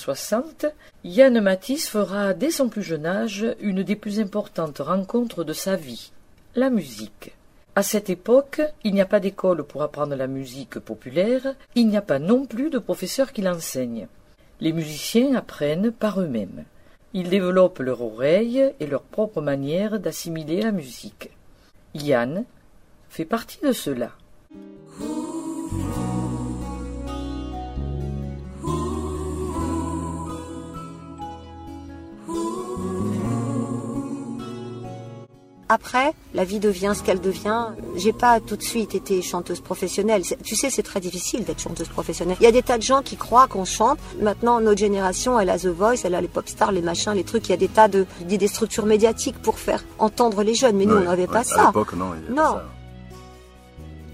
1960, 0.00 0.66
Yann 1.04 1.40
Matisse 1.40 1.88
fera 1.88 2.32
dès 2.32 2.50
son 2.50 2.68
plus 2.68 2.82
jeune 2.82 3.04
âge 3.04 3.46
une 3.60 3.82
des 3.82 3.96
plus 3.96 4.18
importantes 4.18 4.78
rencontres 4.78 5.44
de 5.44 5.52
sa 5.52 5.76
vie, 5.76 6.12
la 6.54 6.70
musique. 6.70 7.32
À 7.74 7.82
cette 7.82 8.10
époque, 8.10 8.62
il 8.82 8.94
n'y 8.94 9.00
a 9.00 9.06
pas 9.06 9.20
d'école 9.20 9.62
pour 9.64 9.82
apprendre 9.82 10.16
la 10.16 10.26
musique 10.26 10.78
populaire, 10.78 11.54
il 11.74 11.88
n'y 11.88 11.96
a 11.96 12.02
pas 12.02 12.18
non 12.18 12.46
plus 12.46 12.70
de 12.70 12.78
professeur 12.78 13.32
qui 13.32 13.42
l'enseigne. 13.42 14.08
Les 14.60 14.72
musiciens 14.72 15.34
apprennent 15.34 15.90
par 15.90 16.20
eux-mêmes. 16.20 16.64
Ils 17.12 17.28
développent 17.28 17.80
leur 17.80 18.02
oreille 18.02 18.72
et 18.80 18.86
leur 18.86 19.02
propre 19.02 19.40
manière 19.40 20.00
d'assimiler 20.00 20.62
la 20.62 20.72
musique. 20.72 21.30
Yann 21.94 22.44
fait 23.08 23.24
partie 23.24 23.60
de 23.62 23.72
cela. 23.72 24.12
Après, 35.72 36.14
la 36.34 36.42
vie 36.44 36.58
devient 36.58 36.92
ce 36.96 37.02
qu'elle 37.04 37.20
devient. 37.20 37.66
J'ai 37.96 38.12
pas 38.12 38.40
tout 38.40 38.56
de 38.56 38.62
suite 38.62 38.96
été 38.96 39.22
chanteuse 39.22 39.60
professionnelle. 39.60 40.22
Tu 40.42 40.56
sais, 40.56 40.68
c'est 40.68 40.82
très 40.82 40.98
difficile 40.98 41.44
d'être 41.44 41.60
chanteuse 41.60 41.86
professionnelle. 41.88 42.36
Il 42.40 42.44
y 42.44 42.48
a 42.48 42.52
des 42.52 42.62
tas 42.62 42.76
de 42.76 42.82
gens 42.82 43.02
qui 43.02 43.16
croient 43.16 43.46
qu'on 43.46 43.64
chante. 43.64 43.98
Maintenant, 44.20 44.60
notre 44.60 44.78
génération, 44.80 45.38
elle 45.38 45.48
a 45.48 45.58
The 45.60 45.66
Voice, 45.66 46.00
elle 46.02 46.16
a 46.16 46.20
les 46.20 46.26
pop 46.26 46.48
stars, 46.48 46.72
les 46.72 46.82
machins, 46.82 47.12
les 47.14 47.22
trucs. 47.22 47.46
Il 47.48 47.50
y 47.52 47.54
a 47.54 47.56
des 47.56 47.68
tas 47.68 47.86
de 47.86 48.04
des, 48.22 48.36
des 48.36 48.48
structures 48.48 48.84
médiatiques 48.84 49.40
pour 49.40 49.60
faire 49.60 49.84
entendre 50.00 50.42
les 50.42 50.54
jeunes. 50.54 50.76
Mais 50.76 50.86
nous, 50.86 50.94
Ouais, 50.96 51.02
on 51.02 51.04
n'avait 51.04 51.22
ouais. 51.22 51.28
pas 51.28 51.38
À 51.40 51.44
ça. 51.44 51.66
l'époque, 51.68 51.92
non. 51.94 52.10
il 52.16 52.20
y 52.20 52.26
avait 52.26 52.34
Non. 52.34 52.54
pas 52.54 52.58
ça. 52.58 52.64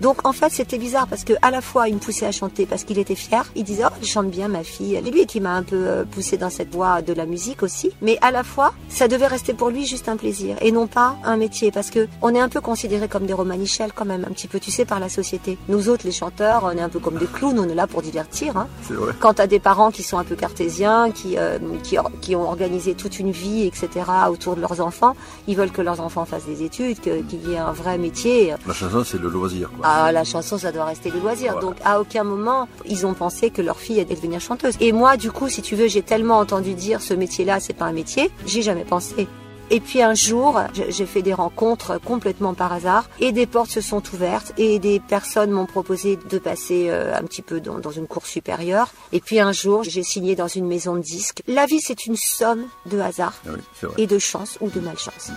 Donc 0.01 0.27
en 0.27 0.33
fait 0.33 0.51
c'était 0.51 0.79
bizarre 0.79 1.07
parce 1.07 1.25
que 1.25 1.33
à 1.43 1.51
la 1.51 1.61
fois 1.61 1.89
il 1.89 1.95
me 1.95 2.01
poussait 2.01 2.27
à 2.27 2.33
chanter 2.33 2.67
parce 2.67 2.85
qu'il 2.85 2.99
était 2.99 3.15
fier, 3.15 3.45
il 3.55 3.65
disait 3.65 3.85
oh 3.87 3.93
elle 4.01 4.07
chante 4.07 4.31
bien 4.31 4.49
ma 4.49 4.63
fille, 4.63 5.01
c'est 5.05 5.11
lui 5.11 5.27
qui 5.27 5.41
m'a 5.41 5.55
un 5.55 5.63
peu 5.63 5.77
euh, 5.77 6.05
poussé 6.05 6.37
dans 6.37 6.51
cette 6.51 6.73
voie 6.75 7.03
de 7.03 7.13
la 7.13 7.27
musique 7.27 7.63
aussi, 7.63 7.91
mais 8.03 8.19
à 8.21 8.31
la 8.31 8.45
fois 8.45 8.75
ça 8.89 9.09
devait 9.09 9.27
rester 9.27 9.55
pour 9.55 9.71
lui 9.71 9.87
juste 9.87 10.09
un 10.09 10.17
plaisir 10.17 10.57
et 10.61 10.73
non 10.73 10.87
pas 10.87 11.17
un 11.25 11.37
métier 11.37 11.71
parce 11.71 11.91
que 11.91 12.09
on 12.23 12.35
est 12.35 12.41
un 12.41 12.49
peu 12.49 12.61
considérés 12.61 13.09
comme 13.09 13.27
des 13.27 13.33
romanichels 13.33 13.93
quand 13.95 14.05
même 14.05 14.25
un 14.29 14.33
petit 14.33 14.49
peu 14.49 14.61
tu 14.61 14.71
sais 14.71 14.85
par 14.85 15.01
la 15.01 15.09
société. 15.09 15.59
Nous 15.69 15.89
autres 15.89 16.05
les 16.05 16.13
chanteurs 16.13 16.65
on 16.65 16.71
est 16.77 16.81
un 16.81 16.89
peu 16.89 16.99
comme 16.99 17.19
des 17.19 17.27
clowns, 17.27 17.59
on 17.59 17.69
est 17.69 17.75
là 17.75 17.87
pour 17.87 18.03
divertir. 18.03 18.57
Hein. 18.57 18.69
C'est 18.87 18.95
vrai. 18.95 19.13
Quand 19.21 19.35
t'as 19.35 19.47
des 19.47 19.59
parents 19.61 19.91
qui 19.91 20.03
sont 20.03 20.19
un 20.19 20.25
peu 20.25 20.37
cartésiens, 20.37 21.11
qui, 21.11 21.37
euh, 21.39 21.59
qui, 21.83 22.37
ont 22.37 22.43
organisé 22.49 22.95
toute 22.95 23.19
une 23.19 23.31
vie, 23.31 23.67
etc., 23.67 23.89
autour 24.29 24.57
de 24.57 24.61
leurs 24.61 24.81
enfants, 24.81 25.15
ils 25.47 25.57
veulent 25.57 25.71
que 25.71 25.83
leurs 25.83 26.01
enfants 26.01 26.25
fassent 26.25 26.47
des 26.47 26.63
études, 26.63 27.01
que- 27.01 27.23
qu'il 27.23 27.49
y 27.49 27.55
ait 27.55 27.59
un 27.59 27.73
vrai 27.73 27.99
métier. 27.99 28.55
La 28.67 28.75
chanson, 28.75 29.05
c'est 29.05 29.19
le 29.19 29.29
loisir. 29.29 29.71
Quoi. 29.71 29.86
Ah, 29.89 30.11
la 30.11 30.25
chanson, 30.25 30.59
ça 30.59 30.73
doit 30.73 30.85
rester 30.85 31.11
le 31.11 31.21
loisir. 31.21 31.53
Voilà. 31.53 31.65
Donc, 31.65 31.77
à 31.85 32.01
aucun 32.01 32.25
moment, 32.25 32.67
ils 32.87 33.07
ont 33.07 33.15
pensé 33.15 33.51
que 33.51 33.63
leur 33.63 33.79
fille 33.79 34.01
allait 34.01 34.17
devenir 34.17 34.41
chanteuse. 34.41 34.75
Et 34.81 34.91
moi, 34.91 35.17
du 35.17 35.31
coup, 35.31 35.49
si 35.49 35.63
tu 35.63 35.77
veux, 35.77 35.87
j'ai 35.87 36.03
tellement 36.03 36.39
entendu 36.39 36.75
dire 36.75 37.01
ce 37.01 37.15
métier-là, 37.15 37.61
c'est 37.61 37.73
pas 37.73 37.85
un 37.85 37.93
métier, 37.93 38.33
j'ai 38.47 38.63
jamais 38.63 38.85
pensé. 38.85 39.29
Et 39.71 39.81
puis 39.81 40.03
un 40.03 40.15
jour, 40.15 40.61
j'ai 40.75 41.07
fait 41.07 41.23
des 41.23 41.35
rencontres 41.35 42.01
complètement 42.01 42.55
par 42.55 42.73
hasard 42.73 43.09
et 43.19 43.33
des 43.33 43.47
portes 43.47 43.71
se 43.71 43.81
sont 43.81 44.03
ouvertes 44.13 44.53
et 44.59 44.79
des 44.79 45.01
personnes 45.01 45.51
m'ont 45.51 45.67
proposé 45.67 46.17
de 46.17 46.39
passer 46.39 46.87
euh, 46.89 47.17
un 47.17 47.23
petit 47.23 47.43
peu 47.43 47.61
dans, 47.61 47.81
dans 47.81 47.91
une 47.91 48.07
cour 48.07 48.27
supérieure. 48.27 48.93
Et 49.13 49.21
puis 49.21 49.41
un 49.41 49.51
jour, 49.51 49.83
j'ai 49.83 50.05
signé 50.05 50.37
dans 50.37 50.47
une 50.47 50.67
maison 50.67 50.95
de 50.95 51.01
disques. 51.01 51.43
La 51.49 51.67
vie, 51.67 51.81
c'est 51.81 52.07
une 52.07 52.17
somme 52.17 52.67
de 52.87 53.01
hasard 53.01 53.35
oui, 53.47 53.89
et 53.99 54.07
de 54.07 54.19
chance 54.21 54.57
ou 54.61 54.71
de 54.71 54.79
malchance. 54.79 55.33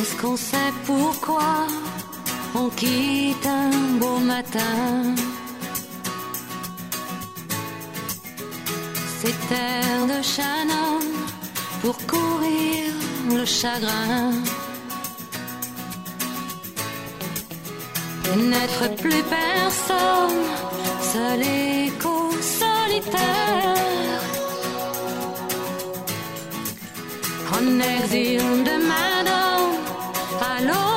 Est-ce 0.00 0.14
qu'on 0.20 0.36
sait 0.36 0.72
pourquoi 0.86 1.66
on 2.54 2.68
quitte 2.68 3.46
un 3.46 3.98
beau 3.98 4.18
matin? 4.18 5.14
Ces 9.20 9.34
terres 9.48 10.06
de 10.06 10.22
Shannon 10.22 11.00
pour 11.82 11.96
courir 12.06 12.92
le 13.28 13.44
chagrin. 13.44 14.32
Et 18.32 18.36
n'être 18.36 18.94
plus 19.02 19.22
personne, 19.24 20.44
seul 21.12 21.42
écho 21.42 22.30
solitaire. 22.40 24.22
En 27.52 27.80
exil 27.80 28.62
de 28.68 28.76
Madame 28.86 29.57
à 30.58 30.87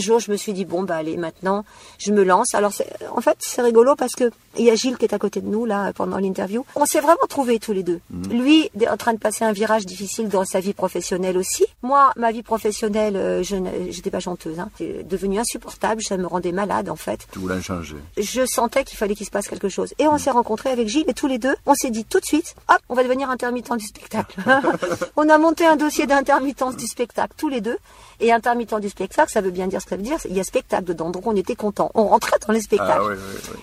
jour, 0.00 0.18
je 0.18 0.30
me 0.30 0.36
suis 0.36 0.52
dit 0.52 0.64
bon 0.64 0.82
bah 0.82 0.96
allez 0.96 1.16
maintenant, 1.16 1.64
je 1.98 2.12
me 2.12 2.24
lance. 2.24 2.54
Alors 2.54 2.72
en 3.14 3.20
fait 3.20 3.36
c'est 3.40 3.62
rigolo 3.62 3.94
parce 3.96 4.14
que 4.14 4.30
il 4.58 4.64
y 4.64 4.70
a 4.70 4.74
Gilles 4.74 4.96
qui 4.96 5.04
est 5.04 5.14
à 5.14 5.18
côté 5.18 5.40
de 5.40 5.46
nous 5.46 5.64
là 5.64 5.92
pendant 5.92 6.18
l'interview. 6.18 6.64
On 6.74 6.84
s'est 6.84 7.00
vraiment 7.00 7.26
trouvés 7.28 7.58
tous 7.58 7.72
les 7.72 7.82
deux. 7.82 8.00
Lui 8.30 8.70
est 8.80 8.88
en 8.88 8.96
train 8.96 9.12
de 9.12 9.18
passer 9.18 9.44
un 9.44 9.52
virage 9.52 9.86
difficile 9.86 10.28
dans 10.28 10.44
sa 10.44 10.60
vie 10.60 10.74
professionnelle 10.74 11.36
aussi. 11.36 11.64
Moi, 11.82 12.12
ma 12.16 12.32
vie 12.32 12.42
professionnelle, 12.42 13.16
euh, 13.16 13.42
je 13.42 13.56
j'étais 13.90 14.10
pas 14.10 14.20
chanteuse. 14.20 14.58
Hein. 14.58 14.70
C'est 14.76 15.06
devenu 15.06 15.38
insupportable, 15.38 16.02
ça 16.02 16.16
me 16.16 16.26
rendait 16.26 16.52
malade 16.52 16.88
en 16.88 16.96
fait. 16.96 17.26
Tu 17.32 17.38
voulais 17.38 17.56
en 17.56 17.62
changer. 17.62 17.96
Je 18.16 18.44
sentais 18.44 18.84
qu'il 18.84 18.98
fallait 18.98 19.14
qu'il 19.14 19.26
se 19.26 19.30
passe 19.30 19.48
quelque 19.48 19.68
chose. 19.68 19.94
Et 19.98 20.06
on 20.06 20.18
s'est 20.18 20.30
rencontrés 20.30 20.70
avec 20.70 20.88
Gilles 20.88 21.04
et 21.06 21.14
tous 21.14 21.28
les 21.28 21.38
deux, 21.38 21.54
on 21.66 21.74
s'est 21.74 21.90
dit 21.90 22.04
tout 22.04 22.20
de 22.20 22.24
suite, 22.24 22.54
hop, 22.68 22.78
on 22.88 22.94
va 22.94 23.02
devenir 23.02 23.30
intermittent 23.30 23.70
du 23.76 23.86
spectacle. 23.86 24.40
on 25.16 25.28
a 25.28 25.38
monté 25.38 25.66
un 25.66 25.76
dossier 25.76 26.06
d'intermittence 26.06 26.76
du 26.76 26.86
spectacle 26.86 27.34
tous 27.36 27.48
les 27.48 27.60
deux. 27.60 27.78
Et 28.20 28.32
intermittent 28.32 28.80
du 28.80 28.88
spectacle, 28.88 29.30
ça 29.30 29.40
veut 29.40 29.50
bien 29.50 29.66
dire 29.66 29.80
ce 29.80 29.86
que 29.86 29.90
ça 29.90 29.96
veut 29.96 30.02
dire. 30.02 30.18
Il 30.28 30.36
y 30.36 30.40
a 30.40 30.44
spectacle 30.44 30.84
dedans, 30.84 31.10
donc 31.10 31.26
on 31.26 31.34
était 31.34 31.56
contents. 31.56 31.90
On 31.94 32.06
rentrait 32.06 32.38
dans 32.46 32.52
les 32.52 32.60
spectacles. 32.60 32.92
Ah 32.92 33.04
oui, 33.04 33.14
oui, 33.16 33.40
oui. 33.54 33.60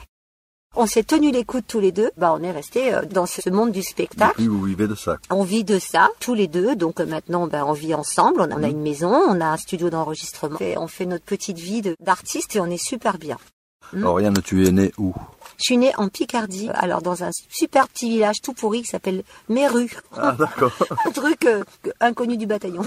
On 0.80 0.86
s'est 0.86 1.04
tenu 1.04 1.32
les 1.32 1.44
coudes 1.44 1.66
tous 1.68 1.80
les 1.80 1.92
deux. 1.92 2.12
Bah, 2.18 2.36
on 2.38 2.44
est 2.44 2.52
resté 2.52 2.94
euh, 2.94 3.02
dans 3.04 3.26
ce 3.26 3.50
monde 3.50 3.72
du 3.72 3.82
spectacle. 3.82 4.34
Depuis, 4.34 4.48
vous 4.48 4.62
vivez 4.62 4.88
de 4.88 4.94
ça. 4.94 5.18
On 5.32 5.44
vit 5.44 5.64
de 5.64 5.80
ça 5.80 6.10
tous 6.20 6.36
les 6.36 6.48
deux, 6.48 6.76
donc 6.76 7.00
euh, 7.00 7.06
maintenant 7.06 7.48
ben, 7.48 7.64
on 7.66 7.74
vit 7.74 7.96
ensemble. 7.96 8.42
On 8.42 8.64
a 8.64 8.68
une 8.68 8.82
maison, 8.82 9.10
on 9.10 9.42
a 9.42 9.46
un 9.46 9.58
studio 9.58 9.90
d'enregistrement. 9.90 10.60
On 10.78 10.88
fait 10.88 11.08
notre 11.08 11.26
petite 11.26 11.58
vie 11.58 11.82
d'artiste 12.00 12.56
et 12.56 12.60
on 12.60 12.68
est 12.68 12.78
super 12.84 13.18
bien. 13.18 13.38
Oriane, 14.04 14.40
tu 14.44 14.68
es 14.68 14.72
née 14.72 14.92
où? 14.98 15.14
Je 15.58 15.64
suis 15.64 15.78
née 15.78 15.92
en 15.98 16.08
Picardie, 16.08 16.70
alors 16.74 17.02
dans 17.02 17.24
un 17.24 17.32
super 17.50 17.88
petit 17.88 18.10
village 18.10 18.42
tout 18.44 18.54
pourri 18.54 18.82
qui 18.84 18.88
s'appelle 18.90 19.24
Méru, 19.50 19.90
Ah 20.16 20.36
d'accord. 20.38 20.72
un 21.06 21.12
truc 21.12 21.46
euh, 21.46 21.64
inconnu 22.00 22.38
du 22.38 22.46
bataillon. 22.46 22.84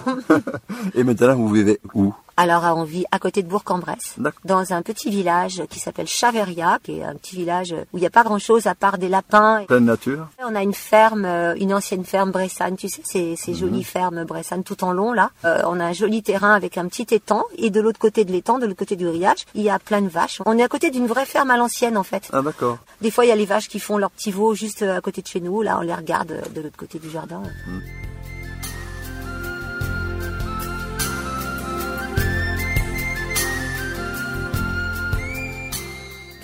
Et 0.94 1.02
maintenant, 1.02 1.34
vous 1.34 1.48
vivez 1.48 1.80
où? 1.94 2.14
Alors 2.36 2.64
on 2.76 2.84
vit 2.84 3.04
à 3.10 3.18
côté 3.18 3.42
de 3.42 3.48
Bourg-en-Bresse, 3.48 4.16
dans 4.44 4.72
un 4.72 4.82
petit 4.82 5.10
village 5.10 5.62
qui 5.68 5.78
s'appelle 5.78 6.06
Chaveria, 6.06 6.78
qui 6.82 6.98
est 6.98 7.04
un 7.04 7.14
petit 7.14 7.36
village 7.36 7.74
où 7.92 7.98
il 7.98 8.00
n'y 8.00 8.06
a 8.06 8.10
pas 8.10 8.22
grand-chose 8.22 8.66
à 8.66 8.74
part 8.74 8.98
des 8.98 9.08
lapins. 9.08 9.64
Pleine 9.66 9.84
nature 9.84 10.28
On 10.44 10.54
a 10.54 10.62
une 10.62 10.74
ferme, 10.74 11.24
euh, 11.24 11.54
une 11.58 11.74
ancienne 11.74 12.04
ferme 12.04 12.30
bressane, 12.30 12.76
tu 12.76 12.88
sais, 12.88 13.02
ces, 13.04 13.36
ces 13.36 13.54
jolies 13.54 13.84
fermes 13.84 14.24
bressanes 14.24 14.64
tout 14.64 14.84
en 14.84 14.92
long 14.92 15.12
là. 15.12 15.30
Euh, 15.44 15.62
on 15.66 15.80
a 15.80 15.84
un 15.84 15.92
joli 15.92 16.22
terrain 16.22 16.54
avec 16.54 16.78
un 16.78 16.86
petit 16.88 17.14
étang 17.14 17.44
et 17.56 17.70
de 17.70 17.80
l'autre 17.80 17.98
côté 17.98 18.24
de 18.24 18.32
l'étang, 18.32 18.58
de 18.58 18.66
l'autre 18.66 18.78
côté 18.78 18.96
du 18.96 19.06
grillage, 19.06 19.46
il 19.54 19.62
y 19.62 19.70
a 19.70 19.78
plein 19.78 20.02
de 20.02 20.08
vaches. 20.08 20.40
On 20.46 20.58
est 20.58 20.62
à 20.62 20.68
côté 20.68 20.90
d'une 20.90 21.06
vraie 21.06 21.26
ferme 21.26 21.50
à 21.50 21.56
l'ancienne 21.56 21.96
en 21.96 22.02
fait. 22.02 22.28
Ah 22.32 22.42
d'accord. 22.42 22.78
Des 23.00 23.10
fois, 23.10 23.24
il 23.24 23.28
y 23.28 23.32
a 23.32 23.36
les 23.36 23.46
vaches 23.46 23.68
qui 23.68 23.78
font 23.80 23.98
leur 23.98 24.10
petit 24.10 24.30
veau 24.30 24.54
juste 24.54 24.82
euh, 24.82 24.98
à 24.98 25.00
côté 25.00 25.22
de 25.22 25.26
chez 25.26 25.40
nous. 25.40 25.62
Là, 25.62 25.78
on 25.78 25.82
les 25.82 25.94
regarde 25.94 26.32
euh, 26.32 26.42
de 26.54 26.60
l'autre 26.60 26.76
côté 26.76 26.98
du 26.98 27.10
jardin. 27.10 27.42
Tu 27.44 28.09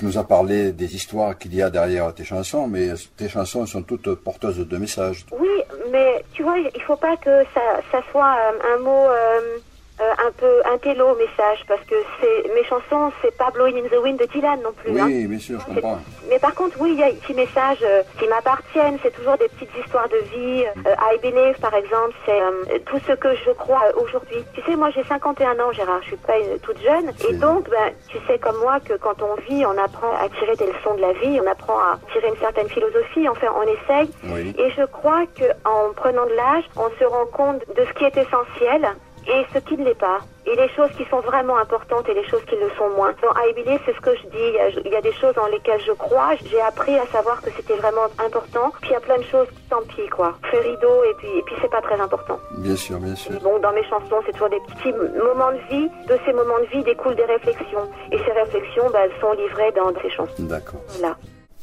nous 0.06 0.18
as 0.18 0.24
parlé 0.24 0.72
des 0.72 0.94
histoires 0.94 1.36
qu'il 1.36 1.54
y 1.54 1.62
a 1.62 1.70
derrière 1.70 2.14
tes 2.14 2.24
chansons, 2.24 2.66
mais 2.68 2.90
tes 3.16 3.28
chansons 3.28 3.66
sont 3.66 3.82
toutes 3.82 4.14
porteuses 4.14 4.58
de 4.58 4.76
messages. 4.78 5.26
Oui, 5.32 5.56
mais 5.90 6.24
tu 6.32 6.42
vois, 6.42 6.58
il 6.58 6.82
faut 6.82 6.96
pas 6.96 7.16
que 7.16 7.42
ça, 7.52 7.80
ça 7.90 8.00
soit 8.10 8.36
euh, 8.36 8.74
un 8.74 8.78
mot 8.82 9.04
euh, 9.08 9.58
euh, 10.00 10.12
un 10.26 10.30
peu 10.32 10.60
un 10.70 10.78
télo 10.78 11.14
message, 11.16 11.64
parce 11.68 11.80
que 11.84 11.94
c'est 12.20 12.54
mes 12.54 12.64
chansons, 12.64 13.12
c'est 13.22 13.36
pas 13.36 13.50
Blowing 13.50 13.78
in 13.84 13.88
the 13.88 14.00
Wind 14.02 14.18
de 14.18 14.26
Dylan 14.26 14.60
non 14.62 14.72
plus. 14.72 14.98
hein. 15.00 15.04
Oui, 15.06 15.26
bien 15.26 15.38
sûr, 15.38 15.58
je 15.60 15.74
comprends. 15.74 15.98
Mais 16.28 16.38
par 16.38 16.54
contre, 16.54 16.76
oui, 16.80 16.90
il 16.94 16.98
y 17.00 17.02
a 17.02 17.10
des 17.10 17.16
petits 17.18 17.34
messages 17.34 17.78
euh, 17.82 18.02
qui 18.18 18.26
m'appartiennent. 18.28 18.98
C'est 19.02 19.12
toujours 19.14 19.36
des 19.38 19.48
petites 19.48 19.70
histoires 19.78 20.08
de 20.08 20.18
vie. 20.36 20.64
Euh, 20.86 20.94
I 21.14 21.18
Believe, 21.22 21.58
par 21.60 21.72
exemple, 21.74 22.12
c'est 22.26 22.40
euh, 22.40 22.78
tout 22.86 22.98
ce 23.06 23.12
que 23.12 23.28
je 23.46 23.50
crois 23.52 23.82
euh, 23.88 24.00
aujourd'hui. 24.02 24.44
Tu 24.54 24.60
sais, 24.62 24.76
moi, 24.76 24.90
j'ai 24.90 25.04
51 25.04 25.52
ans, 25.60 25.72
Gérard. 25.72 26.00
Je 26.02 26.08
suis 26.08 26.16
pas 26.16 26.38
une- 26.38 26.58
toute 26.58 26.80
jeune. 26.82 27.12
Et 27.28 27.34
donc, 27.34 27.70
ben, 27.70 27.92
tu 28.08 28.18
sais 28.26 28.38
comme 28.38 28.58
moi 28.58 28.80
que 28.80 28.94
quand 28.94 29.22
on 29.22 29.34
vit, 29.48 29.64
on 29.64 29.78
apprend 29.82 30.12
à 30.16 30.28
tirer 30.38 30.56
des 30.56 30.66
leçons 30.66 30.94
de 30.94 31.00
la 31.00 31.12
vie. 31.14 31.40
On 31.42 31.50
apprend 31.50 31.78
à 31.78 31.98
tirer 32.12 32.28
une 32.28 32.36
certaine 32.38 32.68
philosophie. 32.68 33.28
Enfin, 33.28 33.48
on 33.56 33.62
essaye. 33.62 34.10
Oui. 34.24 34.54
Et 34.58 34.70
je 34.70 34.84
crois 34.84 35.24
que 35.38 35.44
en 35.64 35.92
prenant 35.94 36.26
de 36.26 36.32
l'âge, 36.34 36.64
on 36.76 36.90
se 36.98 37.04
rend 37.04 37.26
compte 37.26 37.60
de 37.76 37.84
ce 37.84 37.92
qui 37.94 38.04
est 38.04 38.16
essentiel 38.16 38.86
et 39.28 39.44
ce 39.52 39.58
qui 39.58 39.76
ne 39.76 39.84
l'est 39.84 39.98
pas. 39.98 40.20
Et 40.46 40.54
les 40.54 40.68
choses 40.70 40.90
qui 40.96 41.04
sont 41.10 41.20
vraiment 41.20 41.58
importantes 41.58 42.08
et 42.08 42.14
les 42.14 42.26
choses 42.28 42.44
qui 42.44 42.54
le 42.54 42.70
sont 42.78 42.88
moins. 42.90 43.12
Dans 43.22 43.34
Believe, 43.54 43.80
c'est 43.84 43.94
ce 43.94 44.00
que 44.00 44.14
je 44.16 44.22
dis. 44.28 44.46
Il 44.48 44.54
y, 44.54 44.58
a, 44.58 44.68
il 44.68 44.92
y 44.92 44.94
a 44.94 45.00
des 45.00 45.12
choses 45.12 45.34
dans 45.34 45.48
lesquelles 45.48 45.80
je 45.84 45.92
crois. 45.92 46.36
J'ai 46.44 46.60
appris 46.60 46.96
à 46.96 47.06
savoir 47.06 47.42
que 47.42 47.50
c'était 47.50 47.74
vraiment 47.74 48.04
important. 48.24 48.72
Puis 48.80 48.90
il 48.90 48.92
y 48.92 48.96
a 48.96 49.00
plein 49.00 49.18
de 49.18 49.24
choses, 49.24 49.48
tant 49.68 49.82
pis, 49.82 50.06
quoi. 50.08 50.38
Fait 50.50 50.60
rideau 50.60 51.02
et 51.10 51.14
puis, 51.18 51.28
et 51.36 51.42
puis 51.42 51.54
c'est 51.60 51.70
pas 51.70 51.82
très 51.82 52.00
important. 52.00 52.38
Bien 52.58 52.76
sûr, 52.76 52.98
bien 53.00 53.16
sûr. 53.16 53.40
Bon, 53.42 53.58
dans 53.58 53.72
mes 53.72 53.82
chansons, 53.84 54.22
c'est 54.24 54.32
toujours 54.32 54.50
des 54.50 54.60
petits 54.60 54.92
moments 54.92 55.52
de 55.52 55.74
vie. 55.74 55.88
De 56.06 56.16
ces 56.24 56.32
moments 56.32 56.60
de 56.60 56.66
vie 56.66 56.84
découlent 56.84 57.16
des 57.16 57.24
réflexions. 57.24 57.90
Et 58.12 58.18
ces 58.18 58.32
réflexions, 58.32 58.88
bah, 58.92 59.00
elles 59.04 59.20
sont 59.20 59.32
livrées 59.32 59.72
dans 59.72 59.92
ces 60.00 60.10
chansons. 60.10 60.42
D'accord. 60.44 60.80
Voilà. 60.98 61.16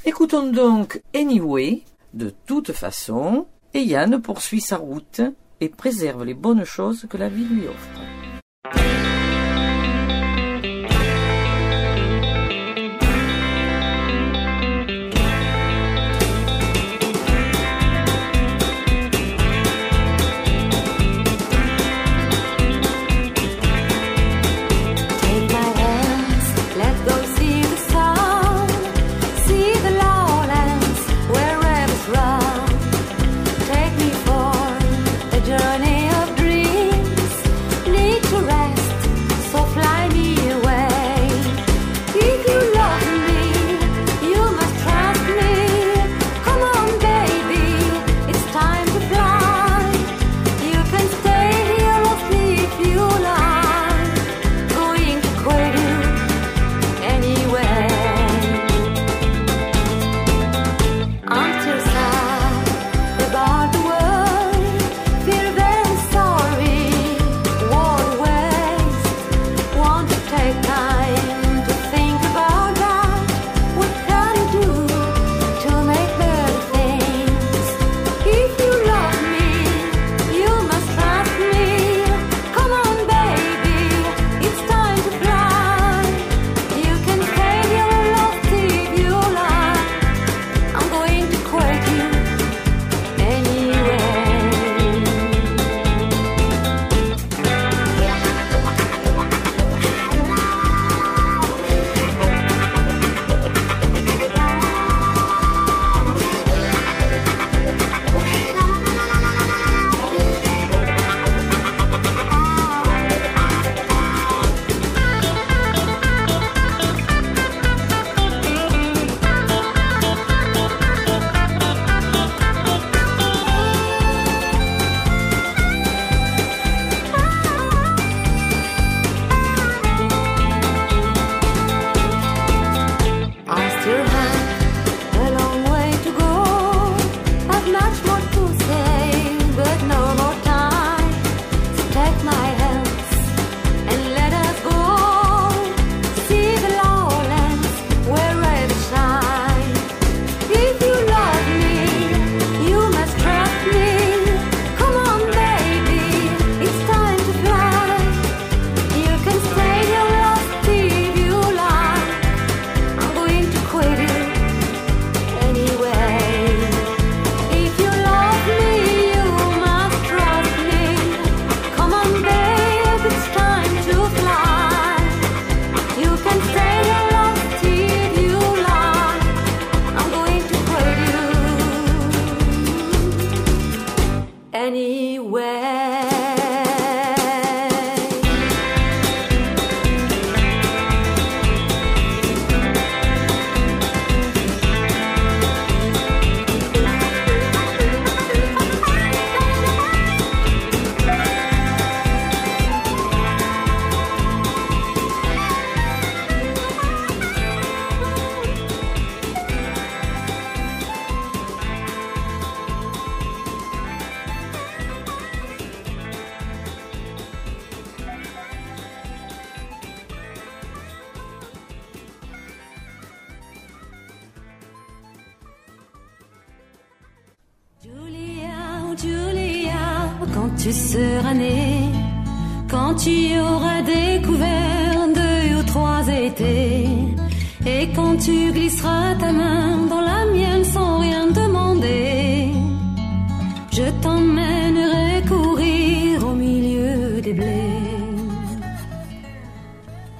Écoutons 0.05 0.51
donc 0.51 1.01
Anyway, 1.15 1.83
de 2.13 2.33
toute 2.45 2.73
façon, 2.73 3.47
et 3.73 3.79
Yann 3.79 4.21
poursuit 4.21 4.59
sa 4.59 4.75
route 4.75 5.21
et 5.63 5.69
préserve 5.69 6.25
les 6.25 6.33
bonnes 6.33 6.65
choses 6.65 7.05
que 7.09 7.15
la 7.17 7.29
vie 7.29 7.45
lui 7.45 7.67
offre. 7.67 8.92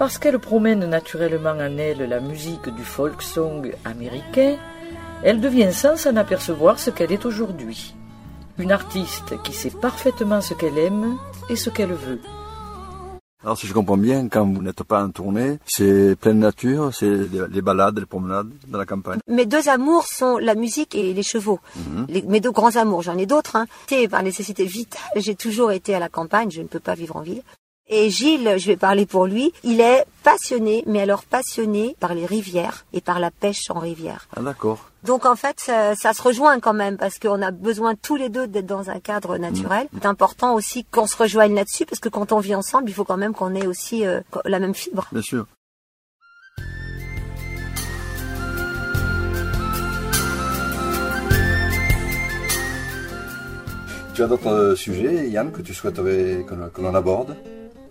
Parce 0.03 0.17
qu'elle 0.17 0.37
promène 0.37 0.85
naturellement 0.85 1.51
en 1.51 1.77
elle 1.77 1.99
la 2.09 2.19
musique 2.19 2.67
du 2.67 2.83
folk 2.83 3.21
song 3.21 3.71
américain, 3.85 4.57
elle 5.23 5.39
devient 5.39 5.71
sans 5.71 5.95
s'en 5.95 6.17
apercevoir 6.17 6.77
ce 6.77 6.89
qu'elle 6.89 7.13
est 7.13 7.25
aujourd'hui. 7.25 7.95
Une 8.57 8.73
artiste 8.73 9.41
qui 9.45 9.53
sait 9.53 9.69
parfaitement 9.69 10.41
ce 10.41 10.55
qu'elle 10.55 10.77
aime 10.77 11.15
et 11.49 11.55
ce 11.55 11.69
qu'elle 11.69 11.93
veut. 11.93 12.19
Alors 13.45 13.57
si 13.57 13.65
je 13.65 13.73
comprends 13.73 13.95
bien, 13.95 14.27
quand 14.27 14.45
vous 14.45 14.61
n'êtes 14.61 14.83
pas 14.83 15.01
en 15.01 15.09
tournée, 15.09 15.57
c'est 15.65 16.17
pleine 16.19 16.39
nature, 16.39 16.93
c'est 16.93 17.09
les 17.49 17.61
balades, 17.61 17.97
les 17.97 18.05
promenades 18.05 18.49
dans 18.67 18.79
la 18.79 18.85
campagne. 18.85 19.19
Mes 19.29 19.45
deux 19.45 19.69
amours 19.69 20.05
sont 20.07 20.37
la 20.37 20.55
musique 20.55 20.95
et 20.95 21.13
les 21.13 21.23
chevaux. 21.23 21.61
Les- 22.09 22.23
mes 22.23 22.41
deux 22.41 22.51
grands 22.51 22.75
amours, 22.75 23.03
j'en 23.03 23.17
ai 23.17 23.25
d'autres. 23.25 23.55
Hein. 23.55 23.67
Été 23.87 24.09
Par 24.09 24.21
nécessité 24.21 24.65
vitale, 24.65 24.99
j'ai 25.15 25.35
toujours 25.35 25.71
été 25.71 25.95
à 25.95 25.99
la 25.99 26.09
campagne, 26.09 26.51
je 26.51 26.61
ne 26.61 26.67
peux 26.67 26.81
pas 26.81 26.93
vivre 26.93 27.15
en 27.15 27.21
ville. 27.21 27.41
Et 27.89 28.09
Gilles, 28.09 28.55
je 28.57 28.67
vais 28.67 28.77
parler 28.77 29.05
pour 29.05 29.25
lui, 29.25 29.51
il 29.63 29.81
est 29.81 30.05
passionné, 30.23 30.85
mais 30.87 31.01
alors 31.01 31.23
passionné 31.25 31.97
par 31.99 32.13
les 32.13 32.25
rivières 32.25 32.85
et 32.93 33.01
par 33.01 33.19
la 33.19 33.29
pêche 33.29 33.69
en 33.69 33.79
rivière. 33.79 34.29
Ah 34.37 34.41
d'accord. 34.41 34.89
Donc 35.03 35.25
en 35.25 35.35
fait, 35.35 35.59
ça, 35.59 35.93
ça 35.95 36.13
se 36.13 36.21
rejoint 36.21 36.61
quand 36.61 36.73
même 36.73 36.95
parce 36.95 37.19
qu'on 37.19 37.41
a 37.41 37.51
besoin 37.51 37.95
tous 37.95 38.15
les 38.15 38.29
deux 38.29 38.47
d'être 38.47 38.65
dans 38.65 38.89
un 38.89 39.01
cadre 39.01 39.37
naturel. 39.37 39.89
C'est 39.93 40.05
important 40.05 40.55
aussi 40.55 40.85
qu'on 40.85 41.07
se 41.07 41.17
rejoigne 41.17 41.55
là-dessus 41.55 41.85
parce 41.85 41.99
que 41.99 42.07
quand 42.07 42.31
on 42.31 42.39
vit 42.39 42.55
ensemble, 42.55 42.89
il 42.89 42.93
faut 42.93 43.03
quand 43.03 43.17
même 43.17 43.33
qu'on 43.33 43.53
ait 43.53 43.67
aussi 43.67 44.05
euh, 44.05 44.21
la 44.45 44.59
même 44.59 44.73
fibre. 44.73 45.09
Bien 45.11 45.21
sûr. 45.21 45.45
Tu 54.13 54.23
as 54.23 54.27
d'autres 54.27 54.47
euh, 54.47 54.75
sujets, 54.75 55.27
Yann, 55.27 55.51
que 55.51 55.61
tu 55.61 55.73
souhaiterais 55.73 56.45
que 56.47 56.81
l'on 56.81 56.95
aborde? 56.95 57.35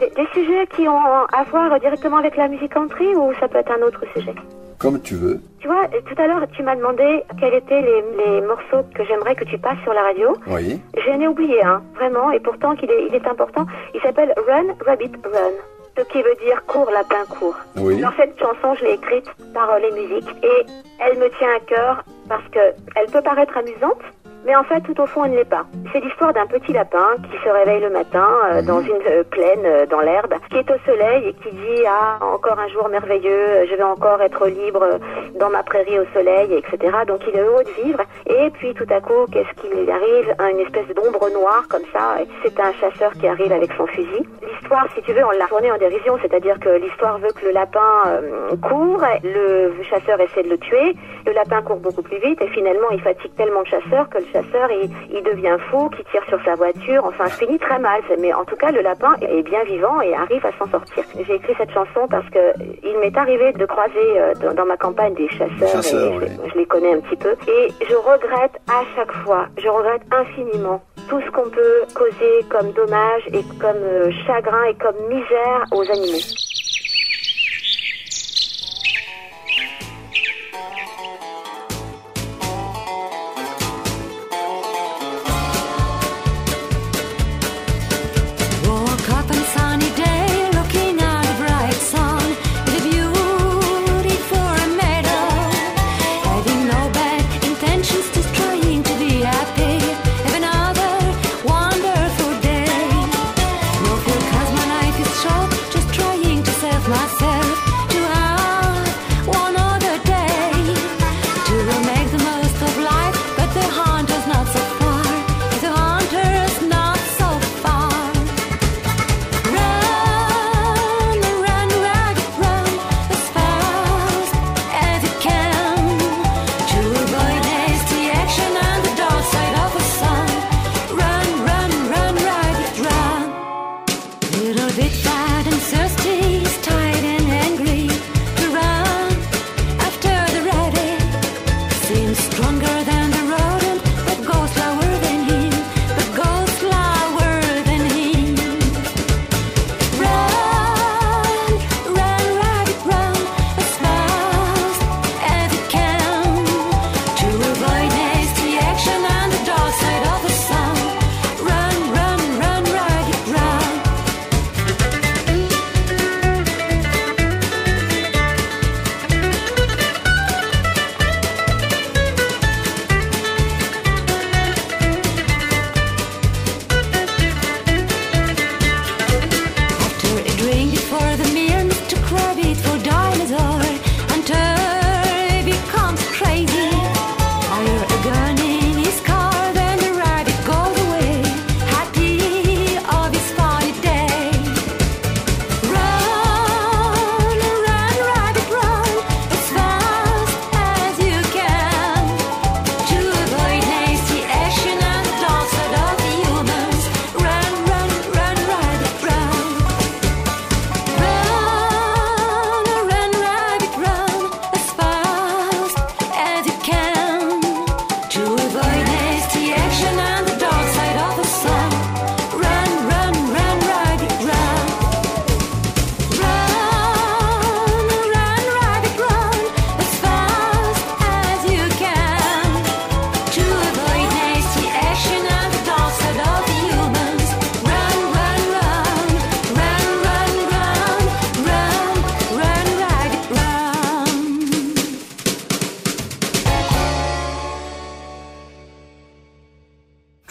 Des, 0.02 0.10
des 0.10 0.28
sujets 0.34 0.66
qui 0.74 0.88
ont 0.88 0.98
à 0.98 1.44
voir 1.50 1.78
directement 1.78 2.16
avec 2.16 2.36
la 2.36 2.48
musique 2.48 2.72
country 2.74 3.14
ou 3.14 3.32
ça 3.38 3.46
peut 3.46 3.58
être 3.58 3.70
un 3.70 3.82
autre 3.86 4.02
sujet 4.16 4.34
Comme 4.78 5.00
tu 5.00 5.14
veux. 5.14 5.40
Tu 5.60 5.68
vois, 5.68 5.84
euh, 5.84 6.00
tout 6.08 6.20
à 6.20 6.26
l'heure, 6.26 6.44
tu 6.56 6.62
m'as 6.64 6.74
demandé 6.74 7.22
quels 7.38 7.54
étaient 7.54 7.80
les, 7.82 8.02
les 8.24 8.40
morceaux 8.40 8.82
que 8.96 9.04
j'aimerais 9.04 9.36
que 9.36 9.44
tu 9.44 9.58
passes 9.58 9.78
sur 9.84 9.92
la 9.94 10.02
radio. 10.02 10.32
Oui. 10.48 10.80
J'en 11.06 11.20
ai 11.20 11.28
oublié 11.28 11.62
un, 11.62 11.82
vraiment, 11.94 12.32
et 12.32 12.40
pourtant 12.40 12.74
qu'il 12.74 12.90
est, 12.90 13.06
il 13.08 13.14
est 13.14 13.26
important. 13.28 13.64
Il 13.94 14.00
s'appelle 14.00 14.34
Run, 14.48 14.74
Rabbit, 14.84 15.12
Run. 15.24 15.54
Ce 15.96 16.02
qui 16.04 16.20
veut 16.22 16.34
dire 16.44 16.64
cours, 16.66 16.90
lapin, 16.90 17.24
cours. 17.28 17.56
Oui. 17.76 17.98
Alors 17.98 18.12
cette 18.16 18.36
chanson, 18.40 18.74
je 18.80 18.84
l'ai 18.86 18.94
écrite 18.94 19.28
par 19.54 19.70
euh, 19.70 19.78
les 19.78 19.92
musiques 19.92 20.30
et 20.42 20.66
elle 20.98 21.18
me 21.18 21.28
tient 21.38 21.54
à 21.54 21.60
cœur 21.60 22.02
parce 22.28 22.48
que 22.48 22.58
elle 22.96 23.06
peut 23.12 23.22
paraître 23.22 23.56
amusante, 23.56 24.00
mais 24.44 24.56
en 24.56 24.64
fait, 24.64 24.80
tout 24.80 25.00
au 25.00 25.06
fond, 25.06 25.24
elle 25.24 25.32
ne 25.32 25.36
l'est 25.36 25.44
pas. 25.44 25.64
C'est 25.92 26.00
l'histoire 26.00 26.32
d'un 26.32 26.46
petit 26.46 26.72
lapin 26.72 27.16
qui 27.30 27.36
se 27.44 27.48
réveille 27.48 27.80
le 27.80 27.90
matin 27.90 28.26
euh, 28.50 28.62
dans 28.62 28.80
une 28.80 29.02
euh, 29.08 29.22
plaine, 29.24 29.64
euh, 29.64 29.86
dans 29.86 30.00
l'herbe, 30.00 30.34
qui 30.50 30.56
est 30.56 30.70
au 30.70 30.78
soleil 30.84 31.28
et 31.28 31.34
qui 31.34 31.54
dit 31.54 31.84
ah 31.86 32.18
encore 32.20 32.58
un 32.58 32.68
jour 32.68 32.88
merveilleux, 32.88 33.66
je 33.70 33.74
vais 33.74 33.82
encore 33.82 34.20
être 34.22 34.46
libre 34.48 34.98
dans 35.38 35.50
ma 35.50 35.62
prairie 35.62 35.98
au 35.98 36.06
soleil, 36.12 36.52
etc. 36.54 36.92
Donc 37.06 37.20
il 37.28 37.36
est 37.36 37.42
heureux 37.42 37.64
de 37.64 37.82
vivre. 37.84 38.00
Et 38.26 38.50
puis 38.50 38.74
tout 38.74 38.86
à 38.90 39.00
coup, 39.00 39.26
qu'est-ce 39.30 39.52
qu'il 39.60 39.90
arrive? 39.90 40.34
Une 40.52 40.60
espèce 40.60 40.88
d'ombre 40.94 41.28
noire 41.30 41.64
comme 41.68 41.84
ça. 41.92 42.16
C'est 42.42 42.58
un 42.58 42.72
chasseur 42.74 43.12
qui 43.12 43.28
arrive 43.28 43.52
avec 43.52 43.72
son 43.74 43.86
fusil. 43.86 44.26
L'histoire, 44.42 44.86
si 44.94 45.02
tu 45.02 45.12
veux, 45.12 45.24
on 45.24 45.30
l'a 45.30 45.46
tournée 45.46 45.70
en 45.70 45.78
dérision, 45.78 46.18
c'est-à-dire 46.20 46.58
que 46.58 46.68
l'histoire 46.68 47.18
veut 47.18 47.32
que 47.32 47.46
le 47.46 47.52
lapin 47.52 47.80
euh, 48.06 48.56
court, 48.56 49.04
le 49.22 49.72
chasseur 49.88 50.20
essaie 50.20 50.42
de 50.42 50.50
le 50.50 50.58
tuer, 50.58 50.94
le 51.26 51.32
lapin 51.32 51.62
court 51.62 51.78
beaucoup 51.78 52.02
plus 52.02 52.18
vite 52.18 52.40
et 52.40 52.48
finalement 52.48 52.90
il 52.90 53.00
fatigue 53.00 53.34
tellement 53.36 53.60
le 53.60 53.66
chasseur 53.66 54.08
que 54.08 54.18
le 54.18 54.24
chasseur 54.32 54.68
il, 54.70 54.90
il 55.14 55.22
devient 55.22 55.56
fou, 55.70 55.88
qui 55.90 56.02
tire 56.10 56.24
sur 56.28 56.42
sa 56.44 56.54
voiture, 56.54 57.04
enfin 57.04 57.26
ça 57.26 57.36
finit 57.36 57.58
très 57.58 57.78
mal. 57.78 58.00
Mais 58.18 58.32
en 58.32 58.44
tout 58.44 58.56
cas 58.56 58.70
le 58.70 58.80
lapin 58.80 59.14
est 59.20 59.42
bien 59.42 59.62
vivant 59.64 60.00
et 60.00 60.14
arrive 60.14 60.44
à 60.46 60.52
s'en 60.58 60.70
sortir. 60.70 61.04
J'ai 61.26 61.34
écrit 61.34 61.54
cette 61.58 61.70
chanson 61.72 62.06
parce 62.10 62.28
que 62.30 62.52
il 62.82 62.98
m'est 62.98 63.16
arrivé 63.16 63.52
de 63.52 63.66
croiser 63.66 63.92
euh, 64.20 64.32
dans, 64.42 64.54
dans 64.54 64.66
ma 64.66 64.76
campagne 64.76 65.14
des 65.14 65.28
chasseurs, 65.28 65.68
Chasseurs, 65.68 66.12
et 66.14 66.18
oui. 66.18 66.26
je, 66.46 66.50
je 66.52 66.58
les 66.58 66.66
connais 66.66 66.94
un 66.94 67.00
petit 67.00 67.16
peu 67.16 67.34
et 67.48 67.68
je 67.88 67.94
regrette 67.94 68.56
à 68.68 68.82
chaque 68.96 69.12
fois, 69.24 69.46
je 69.58 69.68
regrette 69.68 70.02
infiniment 70.10 70.80
tout 71.08 71.20
ce 71.20 71.30
qu'on 71.30 71.48
peut 71.50 71.82
causer 71.94 72.44
comme 72.48 72.70
dommage 72.72 73.22
et 73.32 73.42
comme 73.60 73.76
euh, 73.82 74.10
chagrin 74.26 74.64
et 74.64 74.74
comme 74.74 74.96
misère 75.08 75.64
aux 75.72 75.82
animaux. 75.90 76.18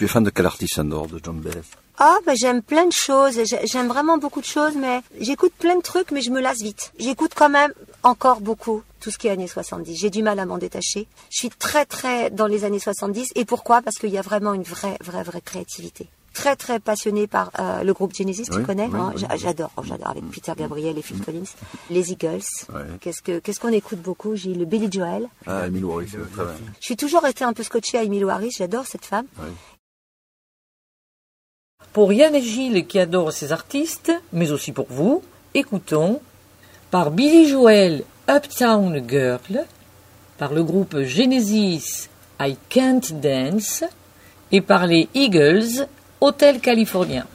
Tu 0.02 0.06
es 0.06 0.08
fan 0.08 0.24
de 0.24 0.32
quel 0.32 0.48
artiste 0.48 0.80
en 0.80 0.86
dehors 0.86 1.06
de 1.06 1.20
John 1.24 1.40
Baez 1.42 1.62
Ah, 2.00 2.18
bah, 2.26 2.34
j'aime 2.34 2.64
plein 2.64 2.88
de 2.88 2.92
choses. 2.92 3.36
J'ai- 3.46 3.68
J'aime 3.68 3.88
vraiment 3.88 4.18
beaucoup 4.18 4.42
de 4.42 4.48
choses, 4.48 4.74
mais 4.76 5.02
j'écoute 5.20 5.54
plein 5.60 5.76
de 5.76 5.84
trucs, 5.84 6.10
mais 6.10 6.22
je 6.24 6.32
me 6.32 6.42
lasse 6.42 6.60
vite. 6.64 6.92
J'écoute 6.98 7.34
quand 7.36 7.50
même 7.52 7.72
encore 8.02 8.42
beaucoup 8.42 8.82
tout 9.00 9.12
ce 9.12 9.20
qui 9.20 9.28
est 9.28 9.30
années 9.30 9.46
70. 9.48 9.96
J'ai 9.96 10.10
du 10.10 10.24
mal 10.24 10.40
à 10.40 10.48
m'en 10.48 10.58
détacher. 10.58 11.08
Je 11.30 11.38
suis 11.38 11.50
très, 11.52 11.86
très 11.86 12.32
dans 12.32 12.48
les 12.48 12.64
années 12.64 12.80
70. 12.80 13.28
Et 13.36 13.46
pourquoi? 13.46 13.84
Parce 13.84 13.98
qu'il 14.00 14.10
y 14.10 14.18
a 14.18 14.24
vraiment 14.24 14.56
une 14.56 14.64
vraie, 14.64 14.98
vraie, 15.04 15.22
vraie 15.22 15.42
créativité. 15.42 16.08
Très, 16.34 16.56
très 16.56 16.80
passionnée 16.80 17.28
par 17.28 17.52
euh, 17.60 17.84
le 17.84 17.94
groupe 17.94 18.16
Genesis, 18.16 18.44
tu 18.50 18.64
connais 18.64 18.86
oui, 18.88 18.98
hein? 18.98 19.12
oui. 19.18 19.22
J'adore, 19.36 19.70
oh, 19.76 19.82
j'adore, 19.84 20.08
avec 20.12 20.24
Peter 20.32 20.54
Gabriel 20.58 20.98
et 20.98 21.02
Phil 21.02 21.22
Collins. 21.22 21.44
Les 21.90 22.14
Eagles. 22.14 22.40
Qu'est-ce 23.02 23.22
que 23.22 23.40
qu'est-ce 23.40 23.60
qu'on 23.60 23.74
écoute 23.74 24.00
beaucoup? 24.00 24.38
J'ai 24.38 24.54
le 24.54 24.64
Billy 24.64 24.90
Joel. 24.90 25.28
Ah, 25.46 25.68
Emile 25.68 25.84
c'est 26.10 26.18
très 26.32 26.46
bien. 26.46 26.54
Je 26.80 26.86
suis 26.86 26.96
toujours 26.96 27.28
été 27.28 27.44
un 27.44 27.52
peu 27.52 27.64
scotché 27.64 27.98
à 27.98 28.04
Emily 28.04 28.24
Harris. 28.30 28.56
J'adore 28.58 28.86
cette 28.88 29.06
femme. 29.06 29.26
Pour 31.94 32.14
Yann 32.14 32.34
et 32.36 32.42
Gilles 32.42 32.88
qui 32.88 33.00
adorent 33.00 33.34
ces 33.34 33.52
artistes, 33.52 34.12
mais 34.32 34.52
aussi 34.52 34.72
pour 34.72 34.88
vous, 34.90 35.22
écoutons 35.54 36.22
par 36.90 37.12
Billy 37.12 37.48
Joel 37.48 38.04
Uptown 38.30 39.04
Girl, 39.08 39.66
par 40.38 40.54
le 40.54 40.64
groupe 40.64 41.02
Genesis 41.02 42.10
I 42.40 42.56
Can't 42.70 43.02
Dance 43.22 43.84
et 44.52 44.62
par 44.62 44.88
les 44.88 45.08
Eagles 45.14 45.88
Hotel 46.20 46.60
Californien. 46.60 47.26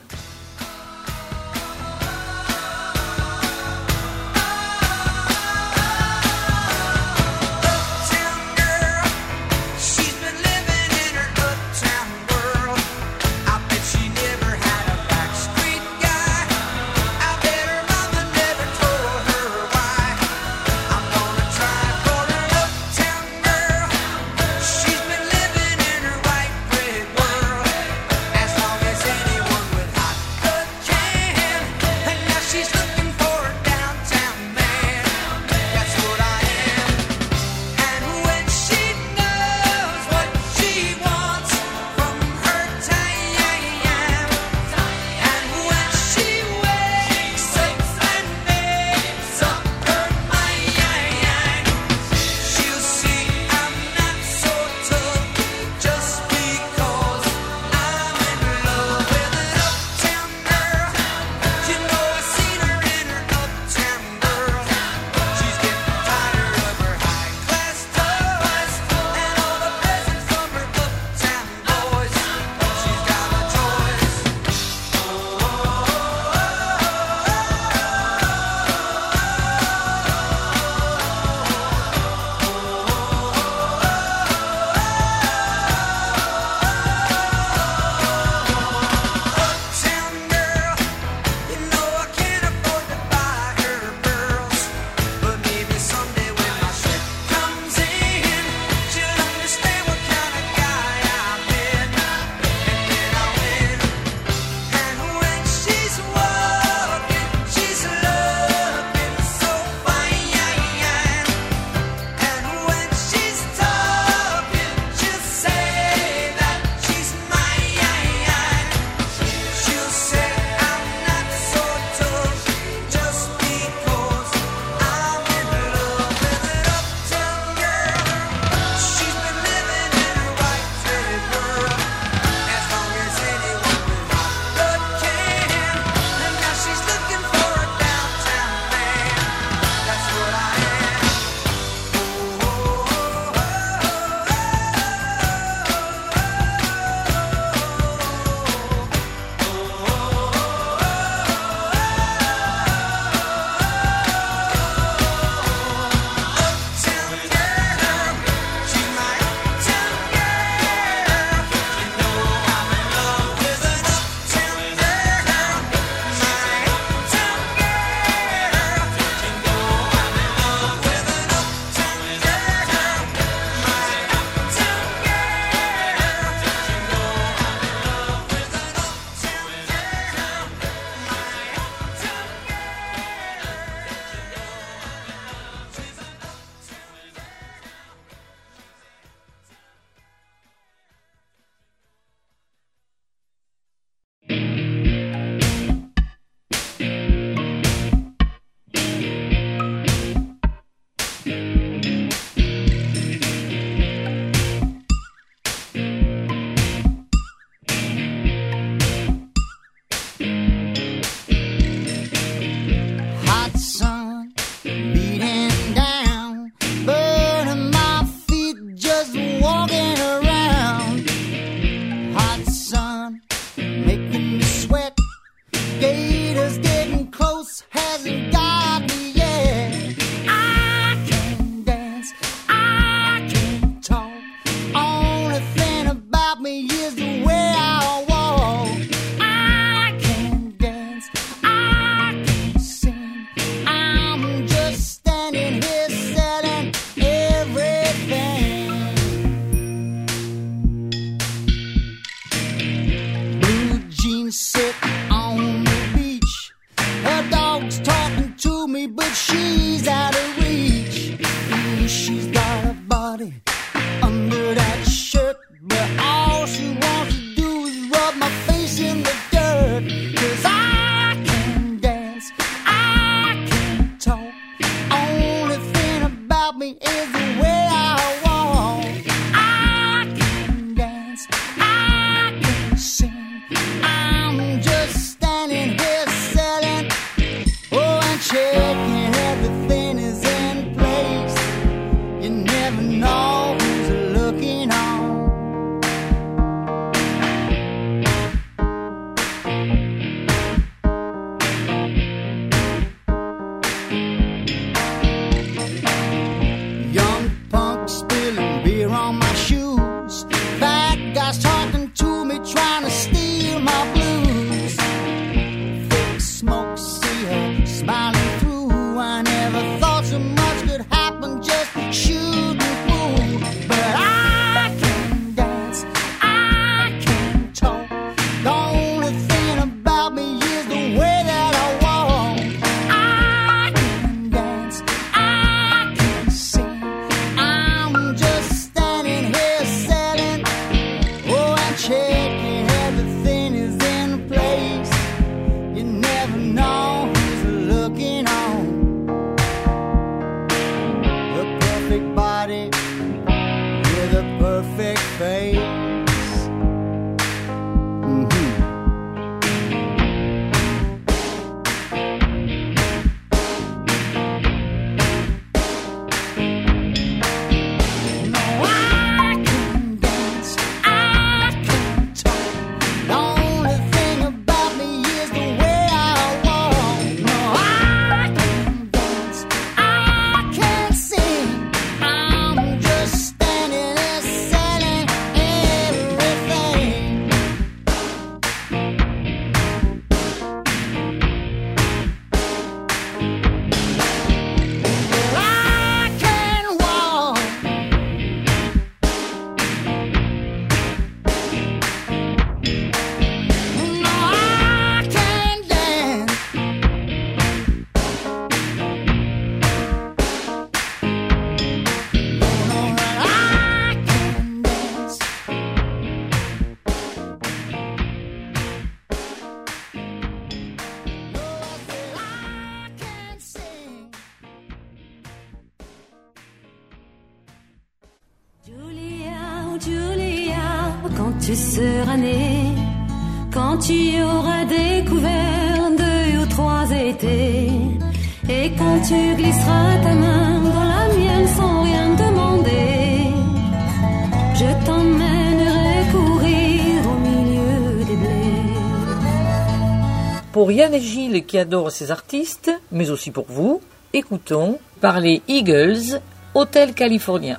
Qui 451.27 451.59
adore 451.59 451.91
ses 451.91 452.13
artistes, 452.13 452.71
mais 452.93 453.11
aussi 453.11 453.33
pour 453.33 453.47
vous, 453.49 453.81
écoutons 454.13 454.79
parler 455.01 455.43
Eagles, 455.49 456.21
Hôtel 456.55 456.95
Californien. 456.95 457.59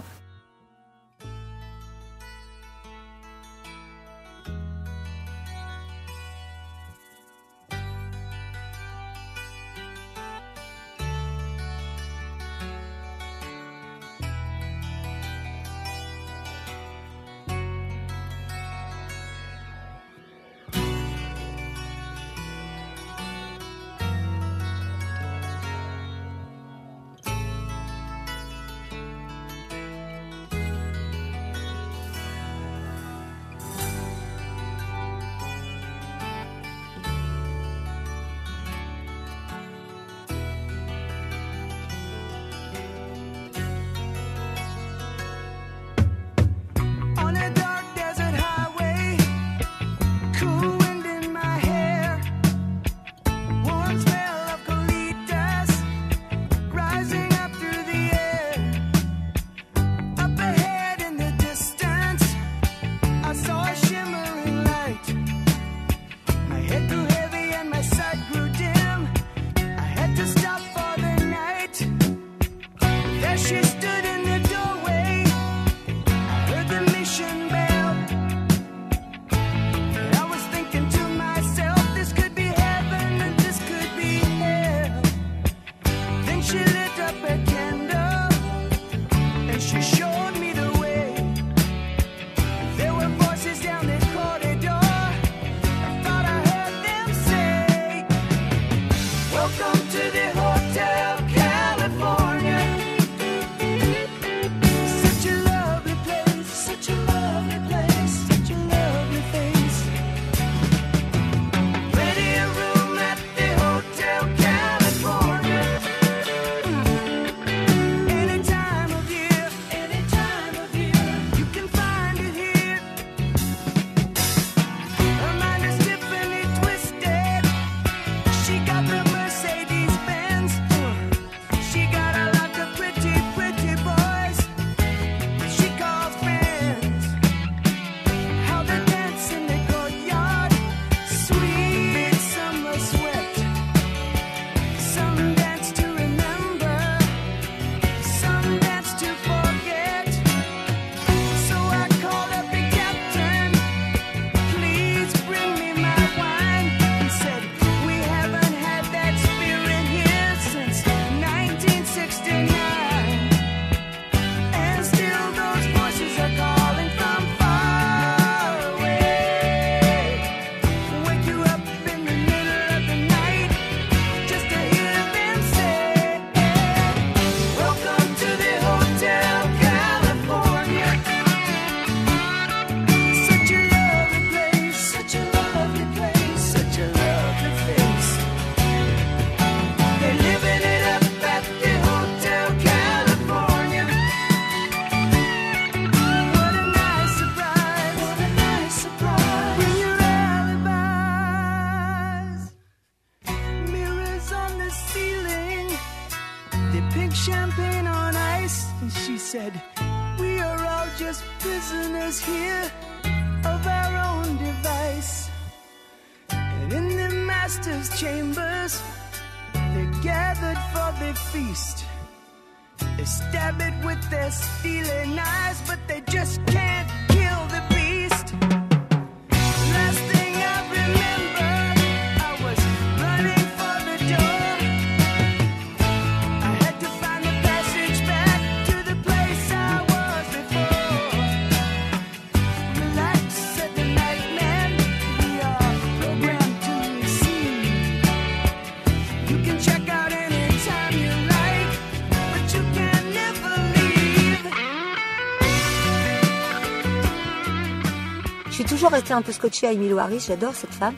Toujours 258.78 258.92
restée 258.92 259.14
un 259.14 259.24
peu 259.24 259.32
scotchée 259.32 259.66
à 259.66 259.72
Emilio 259.72 259.98
Harris, 259.98 260.26
j'adore 260.28 260.54
cette 260.54 260.74
femme. 260.74 260.94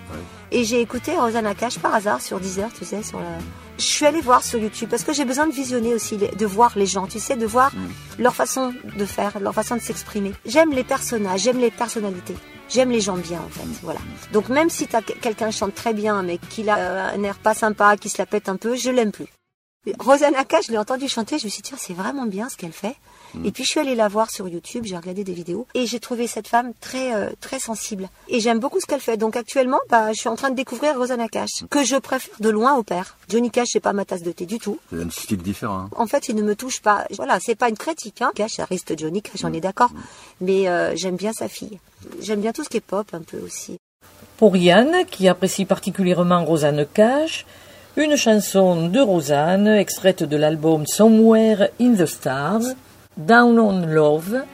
Et 0.51 0.65
j'ai 0.65 0.81
écouté 0.81 1.17
Rosanna 1.17 1.55
Cash 1.55 1.79
par 1.79 1.95
hasard 1.95 2.21
sur 2.21 2.41
Deezer, 2.41 2.69
tu 2.77 2.83
sais, 2.83 3.01
sur 3.03 3.21
la... 3.21 3.37
Je 3.77 3.83
suis 3.85 4.05
allée 4.05 4.19
voir 4.19 4.43
sur 4.43 4.59
YouTube 4.59 4.89
parce 4.89 5.03
que 5.03 5.13
j'ai 5.13 5.23
besoin 5.23 5.47
de 5.47 5.53
visionner 5.53 5.93
aussi, 5.93 6.17
de 6.17 6.45
voir 6.45 6.73
les 6.75 6.85
gens, 6.85 7.07
tu 7.07 7.19
sais, 7.19 7.37
de 7.37 7.45
voir 7.45 7.71
leur 8.17 8.35
façon 8.35 8.73
de 8.97 9.05
faire, 9.05 9.39
leur 9.39 9.53
façon 9.53 9.77
de 9.77 9.81
s'exprimer. 9.81 10.33
J'aime 10.45 10.73
les 10.73 10.83
personnages, 10.83 11.39
j'aime 11.39 11.59
les 11.59 11.71
personnalités. 11.71 12.35
J'aime 12.67 12.91
les 12.91 12.99
gens 12.99 13.15
bien 13.15 13.39
en 13.39 13.49
fait, 13.49 13.65
voilà. 13.81 14.01
Donc 14.33 14.49
même 14.49 14.69
si 14.69 14.85
quelqu'un 15.21 15.49
chante 15.49 15.73
très 15.73 15.93
bien 15.93 16.21
mais 16.21 16.37
qu'il 16.37 16.69
a 16.69 16.77
euh, 16.77 17.15
un 17.15 17.23
air 17.23 17.37
pas 17.37 17.53
sympa, 17.53 17.95
qui 17.95 18.09
se 18.09 18.17
la 18.17 18.25
pète 18.25 18.49
un 18.49 18.57
peu, 18.57 18.75
je 18.75 18.89
l'aime 18.89 19.13
plus. 19.13 19.27
Rosanna 19.99 20.43
Cash, 20.43 20.65
je 20.67 20.73
l'ai 20.73 20.77
entendu 20.77 21.07
chanter, 21.07 21.39
je 21.39 21.45
me 21.45 21.49
suis 21.49 21.61
dit 21.61 21.71
c'est 21.77 21.93
vraiment 21.93 22.25
bien 22.25 22.49
ce 22.49 22.57
qu'elle 22.57 22.73
fait. 22.73 22.97
Et 23.45 23.51
puis 23.51 23.63
je 23.63 23.69
suis 23.69 23.79
allée 23.79 23.95
la 23.95 24.07
voir 24.07 24.29
sur 24.31 24.47
YouTube, 24.47 24.83
j'ai 24.85 24.97
regardé 24.97 25.23
des 25.23 25.33
vidéos 25.33 25.67
et 25.73 25.85
j'ai 25.85 25.99
trouvé 25.99 26.27
cette 26.27 26.47
femme 26.47 26.71
très 26.81 27.13
euh, 27.13 27.29
très 27.41 27.59
sensible. 27.59 28.09
Et 28.27 28.39
j'aime 28.39 28.59
beaucoup 28.59 28.79
ce 28.79 28.85
qu'elle 28.85 28.99
fait. 29.01 29.17
Donc 29.17 29.35
actuellement, 29.35 29.79
bah, 29.89 30.11
je 30.13 30.19
suis 30.19 30.29
en 30.29 30.35
train 30.35 30.49
de 30.49 30.55
découvrir 30.55 30.97
Rosanna 30.97 31.27
Cash, 31.27 31.63
que 31.69 31.83
je 31.83 31.95
préfère 31.95 32.35
de 32.39 32.49
loin 32.49 32.75
au 32.75 32.83
père. 32.83 33.17
Johnny 33.29 33.51
Cash, 33.51 33.69
c'est 33.73 33.79
pas 33.79 33.93
ma 33.93 34.05
tasse 34.05 34.23
de 34.23 34.31
thé 34.31 34.45
du 34.45 34.57
tout. 34.59 34.79
C'est 34.91 35.01
un 35.03 35.09
style 35.09 35.41
différent. 35.43 35.79
hein. 35.79 35.89
En 35.95 36.07
fait, 36.07 36.29
il 36.29 36.35
ne 36.35 36.41
me 36.43 36.55
touche 36.55 36.81
pas. 36.81 37.05
Voilà, 37.17 37.39
c'est 37.39 37.55
pas 37.55 37.69
une 37.69 37.77
critique. 37.77 38.21
Hein. 38.21 38.31
Cash, 38.35 38.53
ça 38.53 38.65
reste 38.65 38.97
Johnny 38.97 39.21
Cash, 39.21 39.43
on 39.43 39.53
est 39.53 39.61
d'accord. 39.61 39.91
Mais 40.41 40.67
euh, 40.67 40.95
j'aime 40.95 41.15
bien 41.15 41.33
sa 41.33 41.47
fille. 41.47 41.79
J'aime 42.21 42.41
bien 42.41 42.51
tout 42.53 42.63
ce 42.63 42.69
qui 42.69 42.77
est 42.77 42.81
pop 42.81 43.07
un 43.13 43.21
peu 43.21 43.37
aussi. 43.39 43.77
Pour 44.37 44.55
Yann, 44.57 45.05
qui 45.09 45.27
apprécie 45.27 45.65
particulièrement 45.65 46.43
Rosanne 46.45 46.85
Cash, 46.93 47.45
une 47.97 48.15
chanson 48.15 48.87
de 48.87 48.99
Rosanne, 48.99 49.67
extraite 49.67 50.23
de 50.23 50.37
l'album 50.37 50.85
Somewhere 50.87 51.69
in 51.81 51.95
the 51.95 52.05
Stars, 52.05 52.61
Down 53.25 53.59
on 53.59 53.93
Love, 53.93 54.47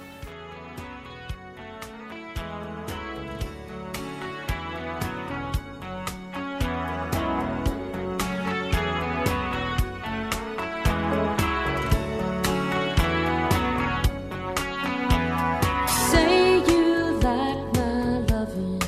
Say 15.87 16.63
you 16.67 17.19
like 17.21 17.73
my 17.75 18.19
loving. 18.31 18.81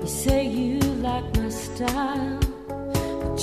You 0.00 0.06
say 0.06 0.46
you 0.46 0.78
like 1.02 1.36
my 1.36 1.50
style. 1.50 2.40
But 3.20 3.36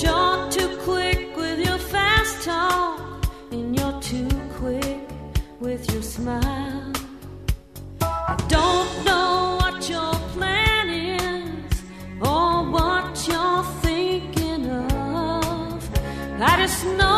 I 16.83 17.10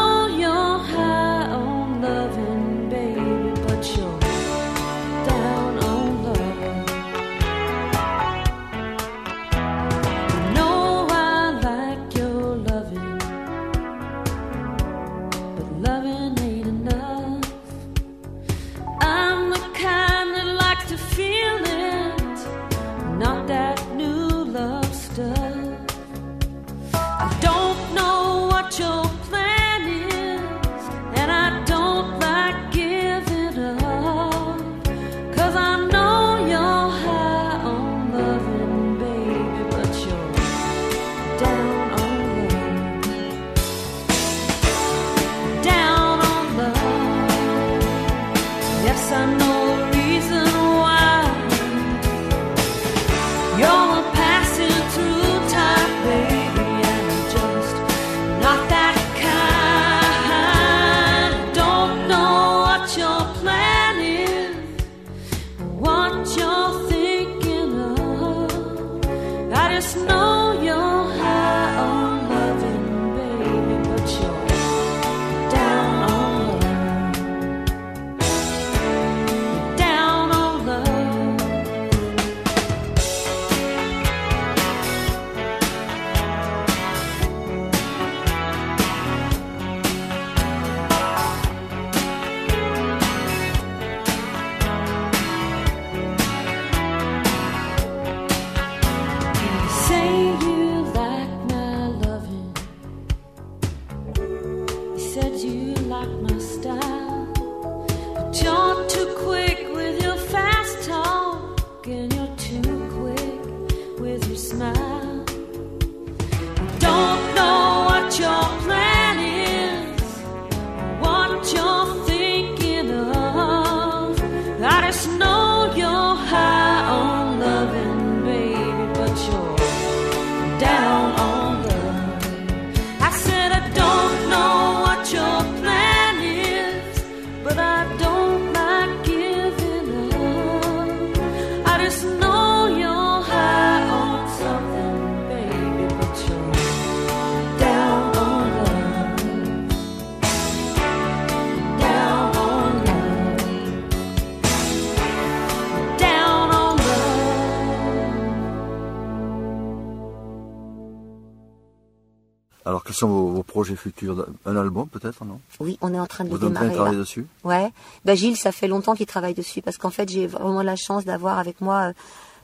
sont 163.04 163.10
vos, 163.10 163.28
vos 163.30 163.44
projets 163.44 163.76
futurs 163.76 164.26
Un 164.46 164.56
album, 164.56 164.88
peut-être, 164.88 165.24
non? 165.26 165.40
Oui, 165.60 165.78
on 165.82 165.94
est 165.94 166.00
en 166.00 166.06
train 166.08 166.24
de 166.24 166.30
Vous 166.30 166.38
le 166.38 166.48
démarrer. 166.48 166.74
travailler 166.74 166.96
là. 166.96 167.02
dessus? 167.02 167.26
Ouais. 167.44 167.70
Bah 168.06 168.16
Gilles, 168.16 168.38
ça 168.38 168.52
fait 168.52 168.68
longtemps 168.68 168.96
qu'il 168.96 169.06
travaille 169.06 169.34
dessus 169.34 169.62
parce 169.62 169.78
qu'en 169.78 169.90
fait, 169.90 170.10
j'ai 170.10 170.28
vraiment 170.28 170.64
la 170.64 170.76
chance 170.76 171.06
d'avoir 171.06 171.38
avec 171.40 171.62
moi 171.62 171.90
euh, 171.90 171.94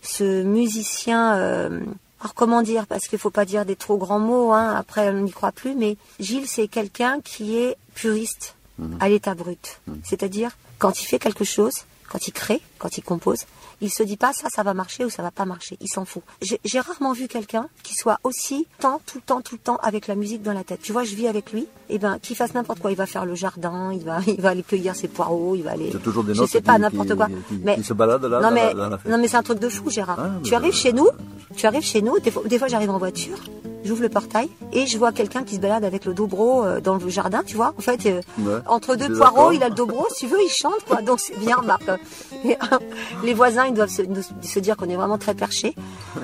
ce 0.01 0.43
musicien. 0.43 1.35
euh, 1.37 1.79
alors 2.21 2.33
comment 2.33 2.61
dire? 2.61 2.85
Parce 2.87 3.07
qu'il 3.07 3.17
faut 3.19 3.29
pas 3.29 3.45
dire 3.45 3.65
des 3.65 3.75
trop 3.77 3.97
grands 3.97 4.19
mots. 4.19 4.51
Hein, 4.51 4.75
après, 4.75 5.09
on 5.09 5.21
n'y 5.21 5.31
croit 5.31 5.51
plus. 5.53 5.73
Mais 5.75 5.95
Gilles, 6.19 6.47
c'est 6.47 6.67
quelqu'un 6.67 7.21
qui 7.21 7.57
est 7.57 7.77
puriste 7.95 8.55
à 9.01 9.09
l'état 9.09 9.35
brut. 9.35 9.81
C'est-à-dire 10.03 10.51
quand 10.77 11.01
il 11.01 11.05
fait 11.05 11.19
quelque 11.19 11.43
chose, 11.43 11.73
quand 12.09 12.27
il 12.27 12.31
crée, 12.33 12.61
quand 12.77 12.97
il 12.97 13.03
compose, 13.03 13.39
il 13.81 13.89
se 13.89 14.03
dit 14.03 14.17
pas 14.17 14.33
ça, 14.33 14.47
ça 14.53 14.63
va 14.63 14.73
marcher 14.73 15.05
ou 15.05 15.09
ça 15.09 15.21
va 15.23 15.31
pas 15.31 15.45
marcher. 15.45 15.77
Il 15.81 15.87
s'en 15.87 16.05
fout. 16.05 16.23
J'ai 16.41 16.79
rarement 16.79 17.13
vu 17.13 17.27
quelqu'un 17.27 17.67
qui 17.83 17.93
soit 17.95 18.19
aussi 18.23 18.67
temps, 18.79 19.01
tout 19.05 19.17
le 19.19 19.21
temps, 19.23 19.41
tout 19.41 19.55
le 19.55 19.59
temps 19.61 19.77
avec 19.81 20.07
la 20.07 20.15
musique 20.15 20.41
dans 20.41 20.53
la 20.53 20.63
tête. 20.63 20.81
Tu 20.81 20.91
vois, 20.91 21.03
je 21.03 21.15
vis 21.15 21.27
avec 21.27 21.51
lui. 21.51 21.67
Et 21.89 21.97
ben, 21.97 22.19
qu'il 22.19 22.35
fasse 22.35 22.53
n'importe 22.53 22.79
quoi. 22.79 22.91
Il 22.91 22.97
va 22.97 23.05
faire 23.07 23.25
le 23.25 23.35
jardin, 23.35 23.91
il 23.93 24.03
va, 24.03 24.19
il 24.27 24.39
va 24.41 24.49
aller 24.49 24.63
cueillir 24.63 24.95
ses 24.95 25.07
poireaux, 25.07 25.55
il 25.55 25.63
va 25.63 25.71
aller. 25.71 25.89
C'est 25.91 26.03
toujours 26.03 26.23
des 26.23 26.33
je 26.35 26.41
notes 26.41 26.49
sais 26.49 26.61
pas 26.61 26.77
n'importe 26.77 27.15
quoi. 27.15 27.27
qui- 27.27 27.59
mais 27.63 27.75
qui 27.75 27.83
se 27.83 27.93
baladent 27.93 28.25
là, 28.25 28.41
non 28.41 28.51
mais 28.51 28.73
la 28.73 28.97
fête. 28.97 29.11
non 29.11 29.17
mais 29.17 29.27
c'est 29.27 29.37
un 29.37 29.43
truc 29.43 29.59
de 29.59 29.69
fou, 29.69 29.89
Gérard. 29.89 30.19
Ah, 30.19 30.29
tu 30.43 30.53
arrives 30.53 30.73
chez 30.75 30.93
nous, 30.93 31.09
tu 31.55 31.65
arrives 31.65 31.81
chez 31.83 32.01
nous. 32.01 32.19
Des 32.19 32.29
fois, 32.31 32.43
des 32.45 32.59
fois, 32.59 32.67
j'arrive 32.67 32.89
en 32.91 32.97
voiture, 32.99 33.37
j'ouvre 33.83 34.01
le 34.01 34.09
portail 34.09 34.49
et 34.73 34.85
je 34.87 34.97
vois 34.97 35.11
quelqu'un 35.11 35.43
qui 35.43 35.55
se 35.55 35.59
balade 35.59 35.83
avec 35.83 36.05
le 36.05 36.13
dobro 36.13 36.63
euh, 36.65 36.79
dans 36.81 36.95
le 36.95 37.09
jardin. 37.09 37.41
Tu 37.45 37.55
vois, 37.55 37.73
en 37.77 37.81
fait, 37.81 38.05
euh, 38.05 38.21
Ouais. 38.39 38.59
entre 38.67 38.95
deux 38.95 39.13
poireaux, 39.13 39.51
il 39.51 39.63
a 39.63 39.69
le 39.69 39.75
dobro. 39.75 40.05
Si 40.11 40.25
tu 40.25 40.27
veux, 40.31 40.41
il 40.43 40.49
chante 40.49 40.83
quoi. 40.87 41.01
Donc 41.01 41.19
c'est 41.19 41.37
bien, 41.39 41.57
Marc. 41.63 41.83
Et, 42.45 42.53
euh, 42.55 42.77
les 43.23 43.33
voisins, 43.33 43.65
ils 43.65 43.73
doivent 43.73 43.89
se, 43.89 44.01
nous- 44.01 44.21
se 44.41 44.59
dire 44.59 44.77
qu'on 44.77 44.89
est 44.89 44.95
vraiment 44.95 45.17
très 45.17 45.33
perchés. 45.33 45.75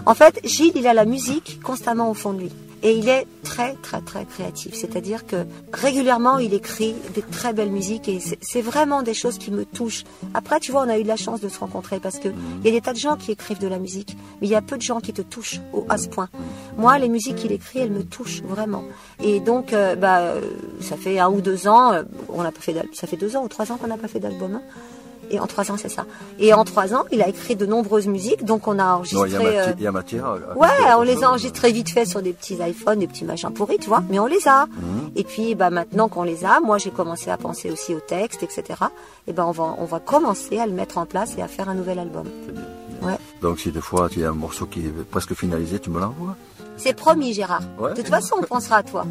En 0.06 0.14
fait, 0.14 0.40
Gilles, 0.44 0.74
il 0.76 0.88
a 0.88 0.94
la 0.94 1.06
musique 1.06 1.60
constamment 1.64 2.10
au 2.10 2.14
fond 2.14 2.34
de 2.34 2.42
lui. 2.42 2.52
Et 2.86 2.92
il 2.98 3.10
est 3.10 3.26
très, 3.42 3.74
très, 3.82 4.00
très 4.00 4.26
créatif. 4.26 4.76
C'est-à-dire 4.76 5.26
que 5.26 5.38
régulièrement, 5.74 6.38
il 6.38 6.54
écrit 6.54 6.94
des 7.16 7.24
très 7.24 7.52
belles 7.52 7.72
musiques 7.72 8.08
et 8.08 8.20
c'est 8.42 8.62
vraiment 8.62 9.02
des 9.02 9.16
choses 9.16 9.40
qui 9.40 9.50
me 9.50 9.66
touchent. 9.66 10.04
Après, 10.36 10.60
tu 10.60 10.72
vois, 10.72 10.84
on 10.86 10.90
a 10.90 11.00
eu 11.00 11.02
de 11.02 11.08
la 11.08 11.16
chance 11.16 11.42
de 11.42 11.50
se 11.50 11.58
rencontrer 11.58 12.00
parce 12.00 12.20
que 12.20 12.28
il 12.28 12.66
y 12.66 12.70
a 12.70 12.72
des 12.72 12.82
tas 12.82 12.94
de 12.94 13.00
gens 13.00 13.16
qui 13.16 13.32
écrivent 13.32 13.58
de 13.58 13.68
la 13.68 13.80
musique, 13.80 14.16
mais 14.40 14.46
il 14.46 14.52
y 14.52 14.56
a 14.56 14.62
peu 14.62 14.78
de 14.78 14.84
gens 14.84 15.00
qui 15.00 15.14
te 15.14 15.24
touchent 15.24 15.62
au, 15.74 15.84
à 15.90 15.98
ce 15.98 16.08
point. 16.10 16.30
Moi, 16.78 17.00
les 17.00 17.10
musiques 17.10 17.38
qu'il 17.38 17.52
écrit, 17.52 17.80
elles 17.80 17.92
me 17.92 18.04
touchent 18.04 18.44
vraiment. 18.44 18.84
Et 19.20 19.40
donc, 19.40 19.74
euh, 19.74 19.96
bah, 19.96 20.20
euh, 20.20 20.42
ça 20.80 20.96
fait 20.96 21.18
un 21.18 21.30
ou 21.30 21.42
deux 21.42 21.68
ans, 21.68 21.92
euh, 21.92 22.04
on 22.30 22.44
n'a 22.44 22.52
pas 22.52 22.62
fait 22.62 22.76
ça 22.94 23.08
fait 23.08 23.18
deux 23.18 23.36
ans 23.36 23.44
ou 23.44 23.48
trois 23.48 23.72
ans 23.72 23.78
qu'on 23.78 23.88
n'a 23.88 23.98
pas 23.98 24.08
fait 24.08 24.20
d'album. 24.20 24.54
hein. 24.56 24.62
Et 25.32 25.40
en 25.40 25.48
trois 25.48 25.72
ans, 25.72 25.76
c'est 25.78 25.90
ça. 25.90 26.06
Et 26.40 26.54
en 26.54 26.64
trois 26.64 26.94
ans, 26.94 27.04
il 27.12 27.22
a 27.22 27.28
écrit 27.28 27.56
de 27.56 27.66
nombreuses 27.66 28.08
musiques, 28.08 28.46
donc 28.46 28.68
on 28.68 28.78
a 28.80 28.86
enregistré. 28.96 29.30
il 29.30 29.34
y 29.34 29.38
euh, 29.38 29.74
y 29.80 29.88
a 29.88 29.92
matière 29.92 30.26
à- 30.26 30.58
Ouais, 30.58 30.68
on 30.98 31.02
les 31.02 31.24
a 31.24 31.30
enregistrés 31.30 31.72
vite 31.72 31.90
fait 31.90 32.06
sur 32.06 32.22
des 32.22 32.34
petits 32.34 32.56
iPhones, 32.62 33.00
des 33.00 33.08
petits 33.08 33.26
machins 33.26 33.52
pourris, 33.52 33.78
tu 33.80 33.88
vois, 33.90 34.04
mais 34.10 34.20
on 34.20 34.28
les 34.28 34.48
a. 34.48 34.68
Et 35.16 35.24
puis, 35.24 35.56
bah, 35.56 35.70
maintenant 35.70 36.10
qu'on 36.10 36.24
les 36.24 36.46
a, 36.46 36.60
moi, 36.60 36.78
j'ai 36.78 36.92
commencé 36.92 37.30
à 37.32 37.38
penser 37.38 37.72
aussi 37.72 37.94
au 37.96 38.00
texte, 38.00 38.44
etc. 38.44 38.64
Et 39.28 39.34
ben, 39.34 39.46
on 39.46 39.52
va, 39.52 39.76
on 39.78 39.86
va 39.86 40.00
commencer 40.00 40.60
à 40.60 40.66
le 40.68 40.74
mettre 40.74 40.98
en 40.98 41.06
place 41.06 41.36
et 41.38 41.42
à 41.42 41.48
faire 41.48 41.70
un 41.70 41.76
nouvel 41.76 42.00
album. 42.00 42.28
Ouais. 43.02 43.18
Donc, 43.42 43.60
si 43.60 43.72
des 43.72 43.82
fois 43.82 44.10
tu 44.10 44.24
as 44.26 44.30
un 44.30 44.34
morceau 44.34 44.66
qui 44.66 44.80
est 44.80 45.04
presque 45.10 45.34
finalisé, 45.34 45.80
tu 45.80 45.90
me 45.90 46.00
l'envoies? 46.00 46.36
C'est 46.78 46.94
promis, 46.96 47.34
Gérard. 47.34 47.62
Ouais. 47.80 47.92
De 47.92 47.96
toute 47.98 48.08
façon, 48.10 48.36
on 48.40 48.44
pensera 48.44 48.78
à 48.78 48.84
toi. 48.84 49.06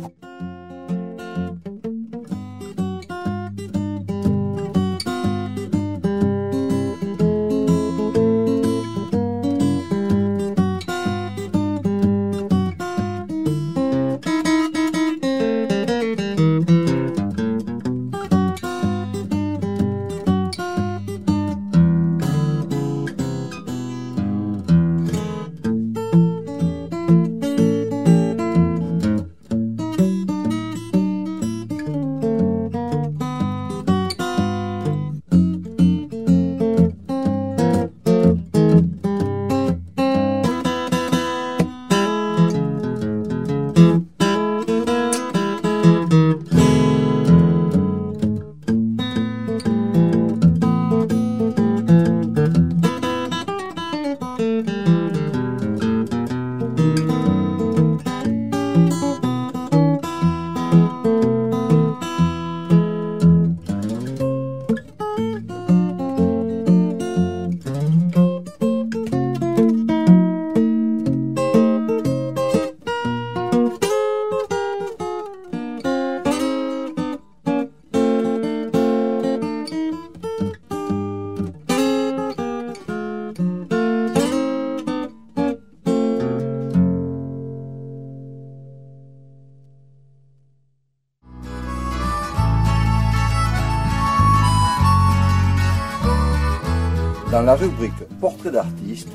La 97.45 97.55
rubrique 97.57 97.93
Portrait 98.21 98.51
d'artiste, 98.51 99.13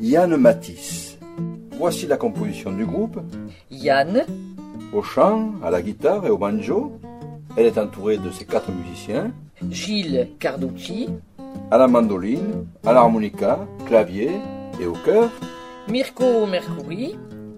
Yann 0.00 0.36
Matisse. 0.36 1.18
Voici 1.78 2.06
la 2.06 2.16
composition 2.16 2.72
du 2.72 2.84
groupe. 2.84 3.20
Yann, 3.70 4.24
Au 4.92 5.02
chant, 5.02 5.52
à 5.62 5.70
la 5.70 5.82
guitare 5.82 6.26
et 6.26 6.30
au 6.30 6.38
banjo, 6.38 6.92
elle 7.56 7.66
est 7.66 7.78
entourée 7.78 8.18
de 8.18 8.30
ses 8.30 8.44
quatre 8.44 8.70
musiciens. 8.70 9.30
Gilles 9.70 10.28
Carducci, 10.38 11.08
À 11.70 11.78
la 11.78 11.86
mandoline, 11.88 12.66
à 12.84 12.92
l'harmonica, 12.92 13.60
clavier 13.86 14.30
et 14.80 14.86
au 14.86 14.92
chœur. 15.04 15.30
Mirko 15.88 16.46
Mercouri, 16.46 17.16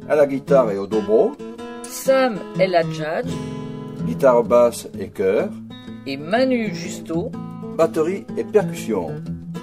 À 0.08 0.16
la 0.16 0.26
guitare 0.26 0.70
et 0.70 0.78
au 0.78 0.86
dobro, 0.86 1.32
Sam 1.82 2.36
El 2.58 2.74
Hadjadj 2.74 3.28
guitare 4.06 4.42
basse 4.42 4.88
et 4.98 5.08
chœur, 5.10 5.48
et 6.06 6.16
Manu 6.16 6.74
Justo. 6.74 7.30
batterie 7.76 8.24
et 8.36 8.42
percussion. 8.42 9.10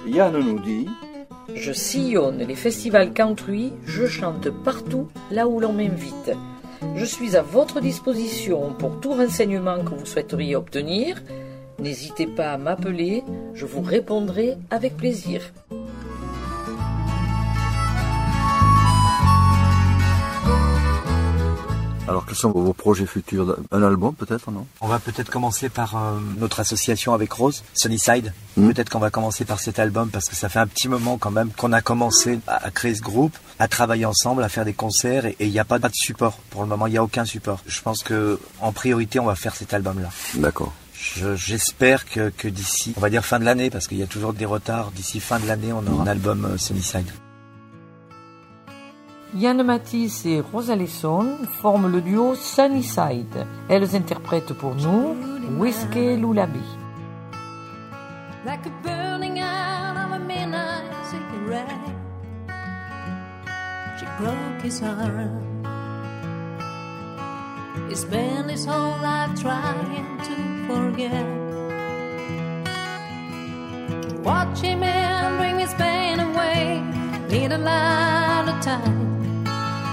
Yann 0.06 0.38
nous 0.38 0.58
dit 0.60 0.88
Je 1.54 1.72
sillonne 1.72 2.38
les 2.38 2.54
festivals 2.54 3.12
country, 3.12 3.72
je 3.84 4.06
chante 4.06 4.48
partout 4.50 5.08
là 5.30 5.46
où 5.46 5.60
l'on 5.60 5.72
m'invite. 5.72 6.32
Je 6.96 7.04
suis 7.04 7.36
à 7.36 7.42
votre 7.42 7.80
disposition 7.80 8.72
pour 8.78 9.00
tout 9.00 9.12
renseignement 9.12 9.84
que 9.84 9.94
vous 9.94 10.06
souhaiteriez 10.06 10.56
obtenir. 10.56 11.22
N'hésitez 11.78 12.26
pas 12.26 12.52
à 12.52 12.58
m'appeler, 12.58 13.22
je 13.54 13.66
vous 13.66 13.82
répondrai 13.82 14.56
avec 14.70 14.96
plaisir. 14.96 15.42
Alors, 22.10 22.26
quels 22.26 22.34
sont 22.36 22.50
vos 22.50 22.72
projets 22.72 23.06
futurs 23.06 23.56
Un 23.70 23.82
album, 23.82 24.14
peut-être, 24.14 24.50
non 24.50 24.66
On 24.80 24.88
va 24.88 24.98
peut-être 24.98 25.30
commencer 25.30 25.68
par 25.68 25.96
euh, 25.96 26.18
notre 26.38 26.58
association 26.60 27.14
avec 27.14 27.32
Rose, 27.32 27.62
Sunnyside. 27.72 28.32
Mm. 28.56 28.68
Peut-être 28.72 28.90
qu'on 28.90 28.98
va 28.98 29.10
commencer 29.10 29.44
par 29.44 29.60
cet 29.60 29.78
album 29.78 30.10
parce 30.10 30.28
que 30.28 30.34
ça 30.34 30.48
fait 30.48 30.58
un 30.58 30.66
petit 30.66 30.88
moment 30.88 31.18
quand 31.18 31.30
même 31.30 31.50
qu'on 31.52 31.72
a 31.72 31.80
commencé 31.80 32.40
à, 32.48 32.66
à 32.66 32.70
créer 32.72 32.96
ce 32.96 33.00
groupe, 33.02 33.36
à 33.60 33.68
travailler 33.68 34.06
ensemble, 34.06 34.42
à 34.42 34.48
faire 34.48 34.64
des 34.64 34.72
concerts 34.74 35.24
et 35.26 35.36
il 35.38 35.50
n'y 35.50 35.60
a 35.60 35.64
pas, 35.64 35.78
pas 35.78 35.88
de 35.88 35.94
support. 35.94 36.34
Pour 36.50 36.62
le 36.62 36.68
moment, 36.68 36.86
il 36.88 36.90
n'y 36.90 36.98
a 36.98 37.02
aucun 37.04 37.24
support. 37.24 37.60
Je 37.66 37.80
pense 37.80 38.02
que 38.02 38.40
en 38.60 38.72
priorité, 38.72 39.20
on 39.20 39.26
va 39.26 39.36
faire 39.36 39.54
cet 39.54 39.72
album-là. 39.72 40.08
D'accord. 40.34 40.72
Je- 40.92 41.36
J'espère 41.36 42.06
que, 42.06 42.30
que 42.36 42.48
d'ici, 42.48 42.92
on 42.96 43.00
va 43.00 43.08
dire 43.08 43.24
fin 43.24 43.38
de 43.38 43.44
l'année, 43.44 43.70
parce 43.70 43.86
qu'il 43.86 43.98
y 43.98 44.02
a 44.02 44.06
toujours 44.08 44.32
des 44.32 44.46
retards, 44.46 44.90
d'ici 44.90 45.20
fin 45.20 45.38
de 45.38 45.46
l'année, 45.46 45.72
on 45.72 45.86
aura 45.86 46.02
un 46.02 46.06
album 46.08 46.44
euh, 46.44 46.58
Sunnyside. 46.58 47.06
Yann 49.34 49.62
Matisse 49.62 50.26
et 50.26 50.40
Rosa 50.40 50.74
Lesson 50.76 51.38
forment 51.60 51.88
le 51.88 52.00
duo 52.00 52.34
Sunnyside. 52.34 53.46
Elles 53.68 53.94
interprètent 53.94 54.54
pour 54.54 54.74
nous 54.74 55.16
Whiskey 55.58 56.16
Lullaby. 56.16 56.60
like 58.44 58.64
a 58.64 58.70
burning 58.82 59.38
out 59.38 59.96
of 59.96 60.12
a 60.12 60.24
midnight 60.24 60.90
cigarette. 61.10 61.68
She 63.98 64.06
broke 64.18 64.62
his 64.62 64.80
heart. 64.80 65.30
He 67.88 67.94
spent 67.94 68.50
his 68.50 68.64
whole 68.64 68.96
life 69.02 69.38
trying 69.40 70.18
to 70.28 70.36
forget. 70.68 71.26
Watch 74.24 74.60
him 74.60 74.82
and 74.82 75.38
bring 75.38 75.58
his 75.58 75.74
pain 75.74 76.20
away, 76.20 76.82
at 77.30 77.52
a 77.52 78.60
time. 78.62 79.09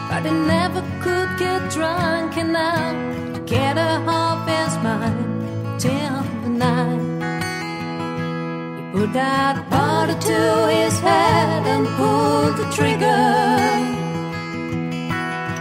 But 0.10 0.24
he 0.26 0.32
never 0.32 0.82
could 1.02 1.38
get 1.38 1.70
drunk 1.70 2.38
enough 2.38 3.36
to 3.36 3.42
get 3.42 3.78
her 3.78 4.04
off 4.08 4.48
his 4.48 4.74
mind 4.78 5.80
till 5.80 6.24
the 6.44 6.50
night. 6.50 7.02
He 8.78 8.84
put 8.94 9.12
that 9.14 9.70
bottle 9.70 10.18
to 10.18 10.68
his 10.76 10.98
head 11.00 11.68
and 11.74 11.86
pulled 11.98 12.56
the 12.56 12.68
trigger. 12.78 13.24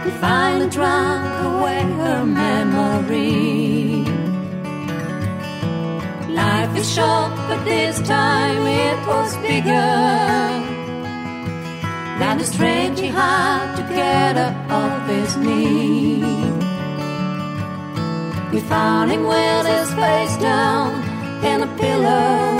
He 0.05 0.11
finally 0.21 0.69
drank 0.69 1.43
away 1.51 1.81
her 1.99 2.25
memory. 2.25 4.05
Life 6.33 6.77
is 6.77 6.93
short, 6.95 7.35
but 7.49 7.65
this 7.65 7.99
time 8.07 8.65
it 8.65 9.07
was 9.07 9.35
bigger 9.37 10.76
than 12.19 12.37
the 12.39 12.45
strength 12.45 12.99
he 12.99 13.07
had 13.07 13.75
to 13.75 13.83
get 13.83 14.37
up 14.37 14.71
off 14.71 15.07
his 15.07 15.37
knee. 15.37 16.21
We 18.51 18.59
found 18.61 19.11
him 19.11 19.23
with 19.27 19.65
his 19.67 19.89
face 19.93 20.35
down 20.37 21.03
in 21.45 21.61
a 21.61 21.71
pillow, 21.77 22.57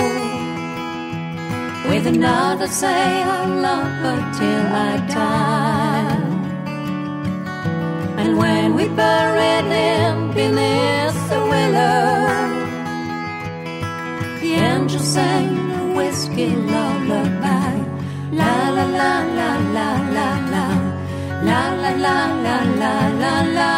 with 1.88 2.06
another 2.06 2.68
say, 2.68 3.22
I 3.22 3.46
love 3.46 3.92
her 4.04 4.20
till 4.38 4.66
I 4.88 4.92
die. 5.08 6.28
And 8.20 8.38
when 8.38 8.74
we 8.74 8.88
buried 8.88 9.66
him 9.80 10.34
beneath 10.34 11.18
the 11.30 11.40
willow, 11.52 12.08
the 14.40 14.52
angel 14.54 15.00
sang 15.00 15.56
a 15.80 15.94
whiskey 15.96 16.54
lullaby. 16.54 17.97
La 18.30 18.70
la 18.76 18.84
la 18.84 19.12
la 19.38 19.50
la 19.76 19.88
la 20.16 20.28
la. 20.52 20.64
La 21.48 21.60
la 21.82 21.90
la 22.04 22.16
la 22.44 22.56
la 22.80 22.92
la 23.22 23.34
la. 23.56 23.70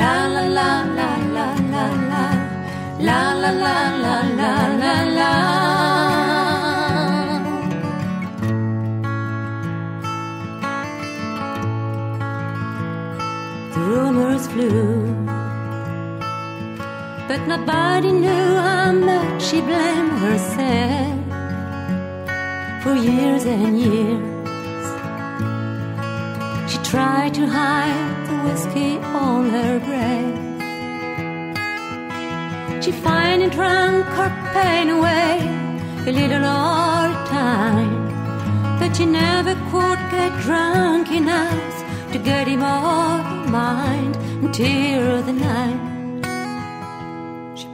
La 0.00 0.12
la 0.34 0.42
la 0.56 0.68
la 0.96 1.10
la 1.36 1.46
la 1.72 1.84
la. 2.10 2.24
La 3.08 3.20
la 3.42 3.50
la 3.64 3.76
la 4.04 4.16
la 4.38 4.52
la 4.82 4.94
la. 5.18 5.32
The 13.74 13.80
rumors 13.80 14.46
flew 14.48 14.91
nobody 17.46 18.12
knew 18.12 18.54
how 18.54 18.92
much 18.92 19.42
she 19.42 19.60
blamed 19.60 20.12
herself 20.24 21.18
for 22.82 22.94
years 22.94 23.44
and 23.44 23.78
years. 23.80 24.86
She 26.70 26.78
tried 26.90 27.34
to 27.34 27.46
hide 27.46 28.26
the 28.28 28.36
whiskey 28.44 28.98
on 28.98 29.50
her 29.50 29.78
breath. 29.80 30.42
She 32.84 32.92
finally 32.92 33.50
drank 33.50 34.04
her 34.18 34.30
pain 34.52 34.90
away 34.90 35.38
a 36.08 36.12
little 36.12 36.44
all 36.44 37.08
the 37.08 37.24
time, 37.28 37.94
but 38.78 38.96
she 38.96 39.06
never 39.06 39.54
could 39.70 40.00
get 40.10 40.32
drunk 40.42 41.10
enough 41.10 41.84
to 42.12 42.18
get 42.18 42.48
him 42.48 42.62
off 42.62 43.24
her 43.24 43.50
mind 43.50 44.16
until 44.44 45.22
the 45.22 45.32
night. 45.32 46.01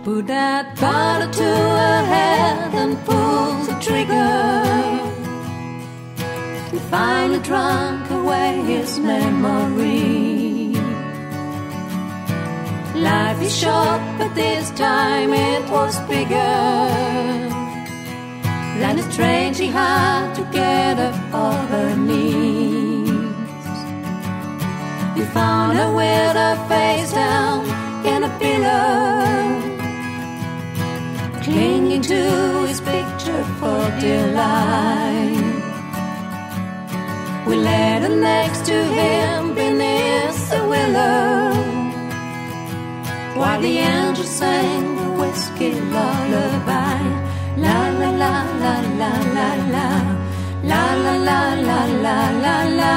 Put 0.09 0.27
that 0.29 0.75
bottle 0.81 1.31
to 1.31 1.45
her 1.45 2.03
head 2.15 2.75
and 2.75 2.97
pull 3.05 3.63
the 3.69 3.75
trigger. 3.79 4.33
And 6.73 6.81
finally 6.89 7.41
drank 7.41 8.11
away 8.11 8.63
his 8.63 8.99
memory. 8.99 10.73
Life 12.95 13.43
is 13.43 13.55
short, 13.55 14.01
but 14.17 14.35
this 14.35 14.71
time 14.71 15.35
it 15.35 15.69
was 15.71 16.01
bigger 16.09 16.57
than 18.81 18.97
the 18.97 19.13
strength 19.13 19.59
she 19.59 19.67
had 19.67 20.33
to 20.37 20.43
get 20.51 20.99
up 20.99 21.35
off 21.35 21.69
her 21.69 21.95
knees. 21.95 23.11
We 25.15 25.25
found 25.37 25.77
her 25.77 25.93
with 25.93 26.35
her 26.45 26.57
face 26.67 27.13
down 27.13 27.67
in 28.07 28.25
a 28.25 28.39
pillow 28.39 29.68
clinging 31.49 32.03
to 32.03 32.23
his 32.69 32.81
picture 32.81 33.43
for 33.59 33.81
dear 34.01 34.27
life. 34.45 35.55
We 37.47 37.55
laid 37.57 38.01
her 38.07 38.17
next 38.31 38.67
to 38.71 38.77
him 38.99 39.55
beneath 39.55 40.41
the 40.53 40.63
willow, 40.73 41.53
while 43.39 43.61
the 43.67 43.75
angel 43.79 44.29
sang 44.41 44.97
the 45.01 45.09
whiskey 45.21 45.73
lullaby. 45.95 46.99
La 47.65 47.79
la 48.01 48.11
la 48.23 48.35
la 48.63 48.75
la 49.01 49.13
la 49.37 49.51
la, 49.75 49.89
la 50.71 50.85
la 51.05 51.15
la 51.29 51.41
la 51.69 51.81
la 52.07 52.19
la 52.45 52.57
la. 52.81 52.95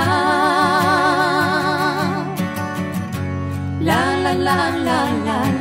La 3.89 4.01
la 4.23 4.33
la 4.47 4.59
la 4.87 4.99
la 4.99 4.99
la 5.27 5.39
la. 5.55 5.60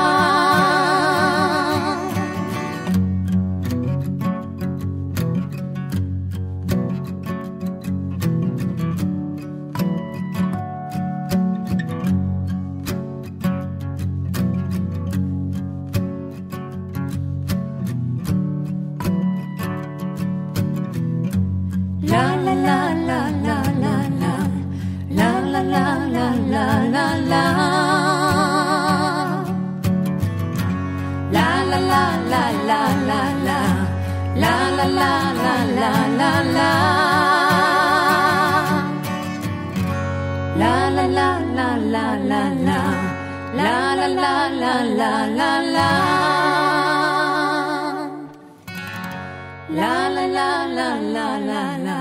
La 49.73 50.09
la 50.09 50.27
la 50.27 50.67
la 50.67 50.97
la 50.99 51.39
la 51.39 51.77
la. 51.77 51.99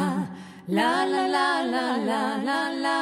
La 0.66 1.06
la 1.06 1.28
la 1.28 1.62
la 1.62 1.96
la 2.04 2.22
la 2.44 2.60
la. 2.82 2.98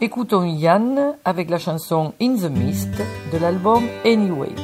Écoutons 0.00 0.44
Yann 0.44 1.16
avec 1.26 1.50
la 1.50 1.58
chanson 1.58 2.14
In 2.18 2.36
the 2.36 2.50
Mist 2.50 2.88
de 3.30 3.36
l'album 3.36 3.84
Anyway. 4.06 4.54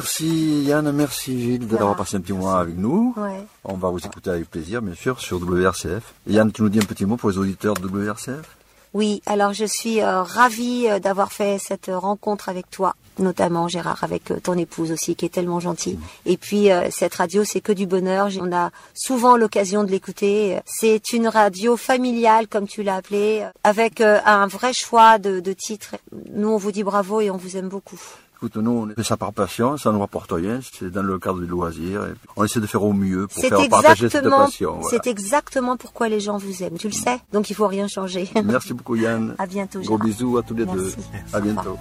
Merci 0.00 0.62
Yann, 0.64 0.90
merci 0.92 1.38
Gilles 1.38 1.66
d'avoir 1.66 1.94
passé 1.94 2.16
un 2.16 2.22
petit 2.22 2.32
moment 2.32 2.54
avec 2.54 2.74
nous. 2.74 3.12
Ouais. 3.18 3.44
On 3.64 3.74
va 3.74 3.90
vous 3.90 3.98
écouter 3.98 4.30
avec 4.30 4.50
plaisir, 4.50 4.80
bien 4.80 4.94
sûr, 4.94 5.20
sur 5.20 5.36
WRCF. 5.36 6.14
Et 6.26 6.32
Yann, 6.32 6.50
tu 6.50 6.62
nous 6.62 6.70
dis 6.70 6.78
un 6.78 6.86
petit 6.86 7.04
mot 7.04 7.18
pour 7.18 7.28
les 7.28 7.36
auditeurs 7.36 7.74
de 7.74 7.86
WRCF 7.86 8.56
Oui, 8.94 9.20
alors 9.26 9.52
je 9.52 9.66
suis 9.66 10.00
euh, 10.00 10.22
ravie 10.22 10.86
euh, 10.88 11.00
d'avoir 11.00 11.32
fait 11.32 11.58
cette 11.58 11.90
rencontre 11.92 12.48
avec 12.48 12.70
toi, 12.70 12.96
notamment 13.18 13.68
Gérard, 13.68 14.02
avec 14.02 14.30
euh, 14.30 14.40
ton 14.42 14.54
épouse 14.54 14.90
aussi, 14.90 15.16
qui 15.16 15.26
est 15.26 15.34
tellement 15.34 15.60
gentille. 15.60 15.98
Et 16.24 16.38
puis 16.38 16.68
cette 16.90 17.16
radio, 17.16 17.44
c'est 17.44 17.60
que 17.60 17.72
du 17.72 17.86
bonheur. 17.86 18.30
On 18.40 18.56
a 18.56 18.70
souvent 18.94 19.36
l'occasion 19.36 19.84
de 19.84 19.90
l'écouter. 19.90 20.60
C'est 20.64 21.12
une 21.12 21.28
radio 21.28 21.76
familiale, 21.76 22.48
comme 22.48 22.66
tu 22.66 22.82
l'as 22.82 22.96
appelée, 22.96 23.46
avec 23.64 24.00
un 24.00 24.46
vrai 24.46 24.72
choix 24.72 25.18
de, 25.18 25.40
de 25.40 25.52
titres. 25.52 25.96
Nous, 26.32 26.48
on 26.48 26.56
vous 26.56 26.72
dit 26.72 26.84
bravo 26.84 27.20
et 27.20 27.30
on 27.30 27.36
vous 27.36 27.58
aime 27.58 27.68
beaucoup. 27.68 28.00
Écoute, 28.42 28.56
nous, 28.56 28.70
on 28.70 28.94
fait 28.94 29.02
ça 29.02 29.18
par 29.18 29.34
passion, 29.34 29.76
ça 29.76 29.90
ne 29.90 29.96
nous 29.96 30.00
rapporte 30.00 30.32
rien, 30.32 30.60
c'est 30.72 30.90
dans 30.90 31.02
le 31.02 31.18
cadre 31.18 31.40
du 31.40 31.46
loisir. 31.46 32.06
et 32.06 32.14
on 32.36 32.44
essaie 32.44 32.58
de 32.58 32.64
faire 32.66 32.82
au 32.82 32.94
mieux 32.94 33.26
pour 33.26 33.42
faire 33.44 33.68
partager 33.68 34.08
cette 34.08 34.30
passion. 34.30 34.78
voilà. 34.80 34.88
c'est 35.04 35.10
exactement 35.10 35.76
pourquoi 35.76 36.08
les 36.08 36.20
gens 36.20 36.38
vous 36.38 36.62
aiment. 36.62 36.78
Tu 36.78 36.86
le 36.86 36.94
sais, 36.94 37.18
donc 37.34 37.50
il 37.50 37.54
faut 37.54 37.66
rien 37.66 37.86
changer. 37.86 38.30
Merci 38.42 38.72
beaucoup 38.72 38.96
Yann. 38.96 39.34
À 39.36 39.46
bientôt. 39.46 39.80
Gros 39.80 39.98
Gérard. 39.98 40.06
bisous 40.06 40.38
à 40.38 40.42
tous 40.42 40.54
les 40.54 40.64
Merci. 40.64 40.96
deux. 40.96 41.36
À 41.36 41.40
bientôt. 41.42 41.76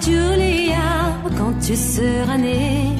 Julia, 0.00 1.18
quand 1.36 1.54
tu 1.60 1.74
seras 1.74 2.38
née, 2.38 2.94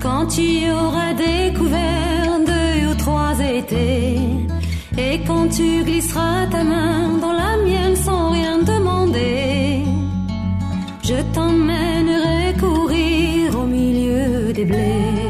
quand 0.00 0.26
tu 0.26 0.70
auras 0.70 1.14
découvert 1.14 2.38
deux 2.44 2.90
ou 2.90 2.94
trois 2.96 3.34
étés, 3.38 4.18
et 4.98 5.20
quand 5.26 5.48
tu 5.48 5.84
glisseras 5.84 6.46
ta 6.50 6.64
main 6.64 7.18
dans 7.20 7.32
la 7.32 7.56
mienne 7.64 7.96
sans 7.96 8.30
rien 8.30 8.58
demander, 8.58 9.84
je 11.02 11.16
t'emmènerai 11.34 12.54
courir 12.58 13.60
au 13.60 13.66
milieu 13.66 14.52
des 14.52 14.64
blés. 14.64 15.26